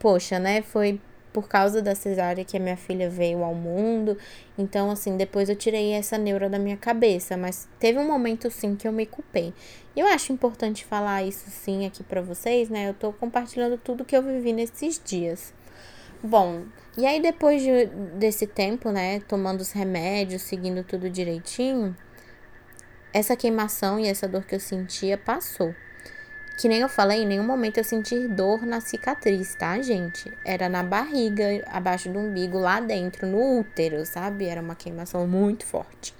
poxa, 0.00 0.38
né? 0.38 0.62
Foi 0.62 1.00
por 1.32 1.48
causa 1.48 1.82
da 1.82 1.96
cesárea 1.96 2.44
que 2.44 2.56
a 2.56 2.60
minha 2.60 2.76
filha 2.76 3.10
veio 3.10 3.42
ao 3.42 3.54
mundo. 3.54 4.16
Então, 4.56 4.90
assim, 4.90 5.16
depois 5.16 5.48
eu 5.48 5.56
tirei 5.56 5.92
essa 5.92 6.16
neura 6.16 6.48
da 6.48 6.60
minha 6.60 6.76
cabeça, 6.76 7.36
mas 7.36 7.68
teve 7.78 7.98
um 7.98 8.06
momento 8.06 8.50
sim 8.50 8.76
que 8.76 8.86
eu 8.86 8.92
me 8.92 9.04
culpei. 9.04 9.52
E 9.96 10.00
eu 10.00 10.06
acho 10.06 10.32
importante 10.32 10.84
falar 10.84 11.24
isso 11.24 11.50
sim 11.50 11.86
aqui 11.86 12.04
para 12.04 12.20
vocês, 12.22 12.68
né? 12.70 12.88
Eu 12.88 12.94
tô 12.94 13.12
compartilhando 13.12 13.76
tudo 13.76 14.04
que 14.04 14.16
eu 14.16 14.22
vivi 14.22 14.52
nesses 14.52 15.00
dias. 15.04 15.52
Bom, 16.26 16.64
e 16.96 17.04
aí 17.04 17.20
depois 17.20 17.60
de, 17.60 17.84
desse 18.16 18.46
tempo, 18.46 18.90
né, 18.90 19.20
tomando 19.28 19.60
os 19.60 19.72
remédios, 19.72 20.40
seguindo 20.40 20.82
tudo 20.82 21.10
direitinho, 21.10 21.94
essa 23.12 23.36
queimação 23.36 24.00
e 24.00 24.06
essa 24.06 24.26
dor 24.26 24.46
que 24.46 24.54
eu 24.54 24.60
sentia 24.60 25.18
passou. 25.18 25.74
Que 26.58 26.66
nem 26.66 26.80
eu 26.80 26.88
falei, 26.88 27.24
em 27.24 27.26
nenhum 27.26 27.44
momento 27.44 27.76
eu 27.76 27.84
senti 27.84 28.26
dor 28.26 28.64
na 28.64 28.80
cicatriz, 28.80 29.54
tá, 29.54 29.78
gente? 29.82 30.32
Era 30.46 30.66
na 30.66 30.82
barriga, 30.82 31.62
abaixo 31.66 32.08
do 32.08 32.18
umbigo, 32.18 32.58
lá 32.58 32.80
dentro, 32.80 33.26
no 33.26 33.58
útero, 33.58 34.06
sabe? 34.06 34.46
Era 34.46 34.62
uma 34.62 34.74
queimação 34.74 35.26
muito 35.26 35.66
forte. 35.66 36.14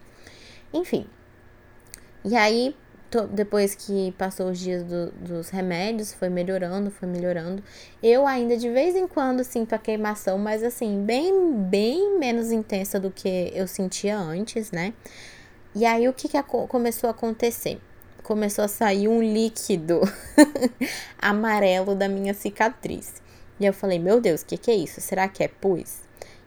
Enfim. 0.71 1.07
E 2.23 2.37
aí, 2.37 2.77
depois 3.23 3.75
que 3.75 4.13
passou 4.19 4.51
os 4.51 4.59
dias 4.59 4.83
do, 4.83 5.11
dos 5.13 5.49
remédios, 5.49 6.13
foi 6.13 6.29
melhorando, 6.29 6.91
foi 6.91 7.09
melhorando. 7.09 7.63
Eu 8.03 8.27
ainda 8.27 8.57
de 8.57 8.71
vez 8.71 8.95
em 8.95 9.07
quando 9.07 9.43
sinto 9.45 9.75
a 9.75 9.79
queimação, 9.79 10.39
mas 10.39 10.63
assim, 10.63 11.05
bem, 11.05 11.53
bem 11.55 12.19
menos 12.19 12.53
intensa 12.53 12.99
do 13.01 13.11
que 13.11 13.53
eu 13.55 13.67
sentia 13.67 14.19
antes, 14.19 14.71
né? 14.71 14.93
E 15.75 15.85
aí 15.85 16.09
o 16.09 16.13
que, 16.13 16.29
que 16.29 16.43
começou 16.43 17.09
a 17.09 17.11
acontecer? 17.11 17.81
Começou 18.23 18.65
a 18.65 18.69
sair 18.69 19.09
um 19.09 19.23
líquido 19.23 20.01
amarelo 21.19 21.95
da 21.95 22.09
minha 22.09 22.33
cicatriz. 22.33 23.15
E 23.59 23.67
eu 23.67 23.73
falei, 23.73 23.99
meu 23.99 24.21
Deus, 24.21 24.43
o 24.43 24.47
que, 24.47 24.57
que 24.57 24.71
é 24.71 24.75
isso? 24.75 25.01
Será 25.01 25.29
que 25.29 25.43
é 25.43 25.49
pus? 25.49 26.03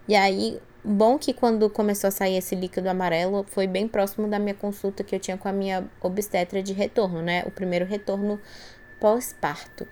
E 0.06 0.14
aí 0.14 0.58
Bom 0.90 1.18
que 1.18 1.34
quando 1.34 1.68
começou 1.68 2.08
a 2.08 2.10
sair 2.10 2.38
esse 2.38 2.54
líquido 2.54 2.88
amarelo, 2.88 3.44
foi 3.50 3.66
bem 3.66 3.86
próximo 3.86 4.26
da 4.26 4.38
minha 4.38 4.54
consulta 4.54 5.04
que 5.04 5.14
eu 5.14 5.20
tinha 5.20 5.36
com 5.36 5.46
a 5.46 5.52
minha 5.52 5.86
obstetra 6.00 6.62
de 6.62 6.72
retorno, 6.72 7.20
né? 7.20 7.44
O 7.46 7.50
primeiro 7.50 7.84
retorno 7.84 8.40
pós-parto. 8.98 9.86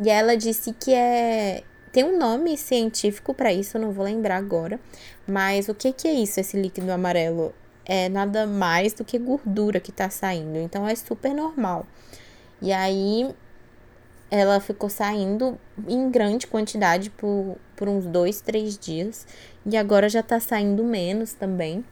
E 0.00 0.10
ela 0.10 0.36
disse 0.36 0.72
que 0.72 0.92
é 0.92 1.62
tem 1.92 2.02
um 2.02 2.18
nome 2.18 2.56
científico 2.56 3.32
para 3.32 3.52
isso, 3.52 3.76
eu 3.76 3.80
não 3.80 3.92
vou 3.92 4.04
lembrar 4.04 4.38
agora, 4.38 4.80
mas 5.24 5.68
o 5.68 5.74
que 5.74 5.92
que 5.92 6.08
é 6.08 6.14
isso, 6.14 6.40
esse 6.40 6.60
líquido 6.60 6.90
amarelo? 6.90 7.54
É 7.84 8.08
nada 8.08 8.44
mais 8.44 8.92
do 8.92 9.04
que 9.04 9.20
gordura 9.20 9.78
que 9.78 9.92
tá 9.92 10.10
saindo, 10.10 10.58
então 10.58 10.86
é 10.86 10.96
super 10.96 11.32
normal. 11.32 11.86
E 12.60 12.72
aí 12.72 13.32
ela 14.30 14.60
ficou 14.60 14.88
saindo 14.88 15.58
em 15.88 16.08
grande 16.08 16.46
quantidade 16.46 17.10
por, 17.10 17.56
por 17.74 17.88
uns 17.88 18.06
dois, 18.06 18.40
três 18.40 18.78
dias. 18.78 19.26
E 19.66 19.76
agora 19.76 20.08
já 20.08 20.22
tá 20.22 20.40
saindo 20.40 20.84
menos 20.84 21.32
também. 21.32 21.84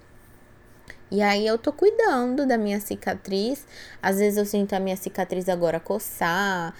E 1.10 1.22
aí 1.22 1.46
eu 1.46 1.56
tô 1.56 1.72
cuidando 1.72 2.46
da 2.46 2.58
minha 2.58 2.80
cicatriz. 2.80 3.66
Às 4.02 4.18
vezes 4.18 4.38
eu 4.38 4.44
sinto 4.44 4.74
a 4.74 4.80
minha 4.80 4.96
cicatriz 4.96 5.48
agora 5.48 5.80
coçar. 5.80 6.74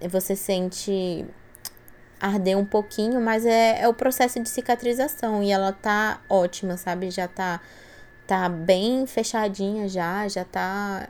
Você 0.00 0.36
sente 0.36 1.24
arder 2.20 2.56
um 2.56 2.64
pouquinho, 2.64 3.20
mas 3.20 3.46
é, 3.46 3.80
é 3.80 3.88
o 3.88 3.94
processo 3.94 4.40
de 4.40 4.48
cicatrização. 4.48 5.42
E 5.42 5.50
ela 5.50 5.72
tá 5.72 6.20
ótima, 6.28 6.76
sabe? 6.76 7.10
Já 7.10 7.26
tá, 7.28 7.60
tá 8.26 8.48
bem 8.48 9.06
fechadinha 9.06 9.88
já, 9.88 10.28
já 10.28 10.44
tá 10.44 11.08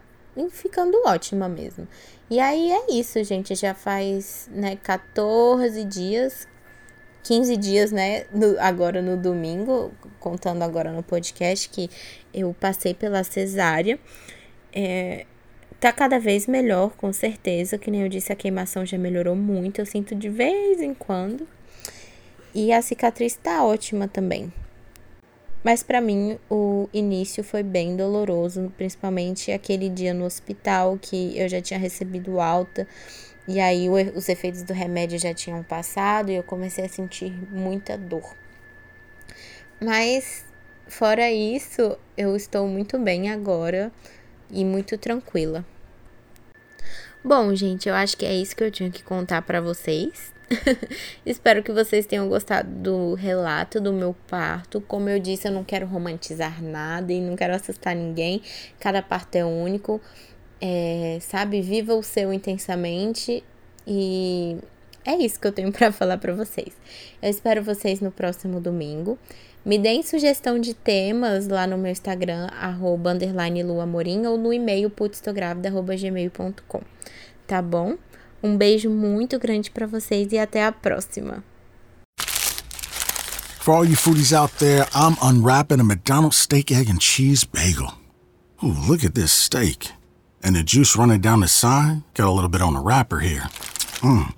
ficando 0.50 0.96
ótima 1.04 1.48
mesmo. 1.48 1.86
E 2.30 2.40
aí 2.40 2.70
é 2.70 2.92
isso, 2.92 3.22
gente. 3.24 3.54
Já 3.54 3.74
faz, 3.74 4.48
né, 4.52 4.76
14 4.76 5.84
dias, 5.84 6.48
15 7.22 7.56
dias, 7.56 7.92
né, 7.92 8.24
no, 8.32 8.58
agora 8.58 9.00
no 9.00 9.16
domingo, 9.16 9.92
contando 10.18 10.62
agora 10.62 10.92
no 10.92 11.02
podcast, 11.02 11.68
que 11.68 11.88
eu 12.34 12.54
passei 12.58 12.94
pela 12.94 13.22
cesárea. 13.22 13.98
É, 14.72 15.26
tá 15.78 15.92
cada 15.92 16.18
vez 16.18 16.46
melhor, 16.46 16.90
com 16.96 17.12
certeza. 17.12 17.78
Que 17.78 17.90
nem 17.90 18.02
eu 18.02 18.08
disse, 18.08 18.32
a 18.32 18.36
queimação 18.36 18.84
já 18.84 18.98
melhorou 18.98 19.36
muito. 19.36 19.80
Eu 19.80 19.86
sinto 19.86 20.14
de 20.14 20.28
vez 20.28 20.80
em 20.80 20.94
quando. 20.94 21.46
E 22.54 22.72
a 22.72 22.82
cicatriz 22.82 23.34
tá 23.34 23.64
ótima 23.64 24.06
também. 24.08 24.52
Mas 25.64 25.82
para 25.82 26.00
mim 26.00 26.38
o 26.50 26.88
início 26.92 27.44
foi 27.44 27.62
bem 27.62 27.96
doloroso, 27.96 28.72
principalmente 28.76 29.52
aquele 29.52 29.88
dia 29.88 30.12
no 30.12 30.24
hospital 30.24 30.98
que 31.00 31.38
eu 31.38 31.48
já 31.48 31.60
tinha 31.60 31.78
recebido 31.78 32.40
alta 32.40 32.86
e 33.46 33.60
aí 33.60 33.88
os 33.88 34.28
efeitos 34.28 34.62
do 34.62 34.72
remédio 34.72 35.18
já 35.18 35.34
tinham 35.34 35.62
passado 35.62 36.30
e 36.30 36.36
eu 36.36 36.42
comecei 36.42 36.84
a 36.84 36.88
sentir 36.88 37.32
muita 37.50 37.98
dor. 37.98 38.36
Mas 39.80 40.44
fora 40.86 41.30
isso, 41.30 41.98
eu 42.16 42.36
estou 42.36 42.68
muito 42.68 42.98
bem 42.98 43.30
agora 43.30 43.90
e 44.50 44.64
muito 44.64 44.96
tranquila. 44.96 45.64
Bom, 47.24 47.54
gente, 47.54 47.88
eu 47.88 47.94
acho 47.94 48.16
que 48.16 48.26
é 48.26 48.34
isso 48.34 48.54
que 48.54 48.64
eu 48.64 48.70
tinha 48.70 48.90
que 48.90 49.02
contar 49.02 49.42
para 49.42 49.60
vocês. 49.60 50.32
Espero 51.24 51.62
que 51.62 51.72
vocês 51.72 52.04
tenham 52.06 52.28
gostado 52.28 52.68
do 52.68 53.14
relato 53.14 53.80
do 53.80 53.92
meu 53.92 54.14
parto. 54.28 54.80
Como 54.80 55.08
eu 55.08 55.18
disse, 55.18 55.48
eu 55.48 55.52
não 55.52 55.64
quero 55.64 55.86
romantizar 55.86 56.62
nada 56.62 57.12
e 57.12 57.20
não 57.20 57.36
quero 57.36 57.54
assustar 57.54 57.94
ninguém. 57.94 58.42
Cada 58.78 59.02
parto 59.02 59.36
é 59.36 59.44
único. 59.44 60.00
É, 60.64 61.18
sabe, 61.20 61.60
viva 61.60 61.92
o 61.92 62.04
seu 62.04 62.32
intensamente 62.32 63.42
e 63.84 64.56
é 65.04 65.16
isso 65.16 65.40
que 65.40 65.48
eu 65.48 65.52
tenho 65.52 65.72
para 65.74 65.90
falar 65.90 66.18
para 66.18 66.32
vocês. 66.32 66.72
Eu 67.20 67.28
espero 67.28 67.64
vocês 67.64 68.00
no 68.00 68.12
próximo 68.12 68.60
domingo. 68.60 69.18
Me 69.64 69.76
deem 69.76 70.04
sugestão 70.04 70.60
de 70.60 70.72
temas 70.72 71.48
lá 71.48 71.66
no 71.66 71.76
meu 71.76 71.90
Instagram, 71.90 72.46
arroba, 72.46 73.12
luamorim, 73.64 74.26
ou 74.26 74.38
no 74.38 74.52
e-mail 74.52 74.88
putstográvida.gmail.com. 74.90 76.80
Tá 77.46 77.60
bom? 77.60 77.96
Um 78.40 78.56
beijo 78.56 78.88
muito 78.88 79.38
grande 79.38 79.70
para 79.70 79.86
vocês 79.86 80.32
e 80.32 80.38
até 80.38 80.64
a 80.64 80.72
próxima. 80.72 81.44
For 83.60 83.74
all 83.76 83.84
you 83.84 83.96
foodies 83.96 84.32
out 84.32 84.52
there, 84.58 84.84
I'm 84.92 85.16
unwrapping 85.22 85.80
a 85.80 85.84
McDonald's 85.84 86.36
steak, 86.36 86.72
egg, 86.72 86.90
and 86.90 87.00
cheese 87.00 87.44
bagel. 87.44 87.94
Ooh, 88.64 88.74
look 88.88 89.04
at 89.04 89.14
this 89.14 89.30
steak. 89.30 90.01
And 90.42 90.56
the 90.56 90.62
juice 90.62 90.96
running 90.96 91.20
down 91.20 91.40
the 91.40 91.48
side. 91.48 92.02
Got 92.14 92.28
a 92.28 92.32
little 92.32 92.50
bit 92.50 92.62
on 92.62 92.74
the 92.74 92.80
wrapper 92.80 93.20
here. 93.20 93.42
Mmm. 94.02 94.34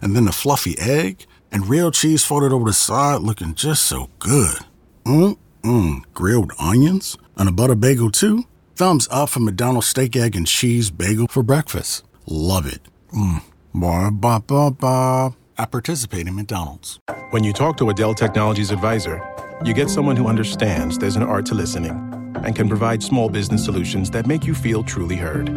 And 0.00 0.16
then 0.16 0.24
the 0.24 0.32
fluffy 0.32 0.76
egg 0.78 1.26
and 1.52 1.68
real 1.68 1.90
cheese 1.90 2.24
folded 2.24 2.52
over 2.52 2.64
the 2.64 2.72
side 2.72 3.20
looking 3.20 3.54
just 3.54 3.84
so 3.84 4.10
good. 4.18 4.58
Mmm, 5.04 5.38
mmm. 5.62 6.02
Grilled 6.12 6.52
onions 6.58 7.16
and 7.36 7.48
a 7.48 7.52
butter 7.52 7.76
bagel 7.76 8.10
too. 8.10 8.44
Thumbs 8.74 9.06
up 9.10 9.28
for 9.28 9.40
McDonald's 9.40 9.86
steak, 9.86 10.16
egg, 10.16 10.34
and 10.34 10.46
cheese 10.46 10.90
bagel 10.90 11.28
for 11.28 11.42
breakfast. 11.42 12.04
Love 12.26 12.66
it. 12.66 12.80
Mm. 13.14 13.42
Ba 13.74 14.10
ba 14.10 14.42
ba 14.44 14.70
ba. 14.70 15.36
I 15.58 15.66
participate 15.66 16.26
in 16.26 16.34
McDonald's. 16.34 16.98
When 17.30 17.44
you 17.44 17.52
talk 17.52 17.76
to 17.76 17.90
a 17.90 17.94
Dell 17.94 18.14
Technologies 18.14 18.70
advisor, 18.70 19.22
you 19.64 19.74
get 19.74 19.88
someone 19.88 20.16
who 20.16 20.26
understands 20.26 20.98
there's 20.98 21.16
an 21.16 21.22
art 21.22 21.46
to 21.46 21.54
listening 21.54 22.21
and 22.44 22.54
can 22.54 22.68
provide 22.68 23.02
small 23.02 23.28
business 23.28 23.64
solutions 23.64 24.10
that 24.10 24.26
make 24.26 24.44
you 24.44 24.54
feel 24.54 24.82
truly 24.82 25.16
heard. 25.16 25.48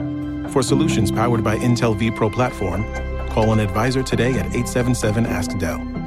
For 0.51 0.63
solutions 0.63 1.11
powered 1.11 1.43
by 1.43 1.57
Intel 1.57 1.97
vPro 1.99 2.31
platform, 2.31 2.83
call 3.29 3.53
an 3.53 3.59
advisor 3.59 4.03
today 4.03 4.31
at 4.31 4.47
877 4.47 5.25
Ask 5.25 5.57
Dell. 5.57 6.04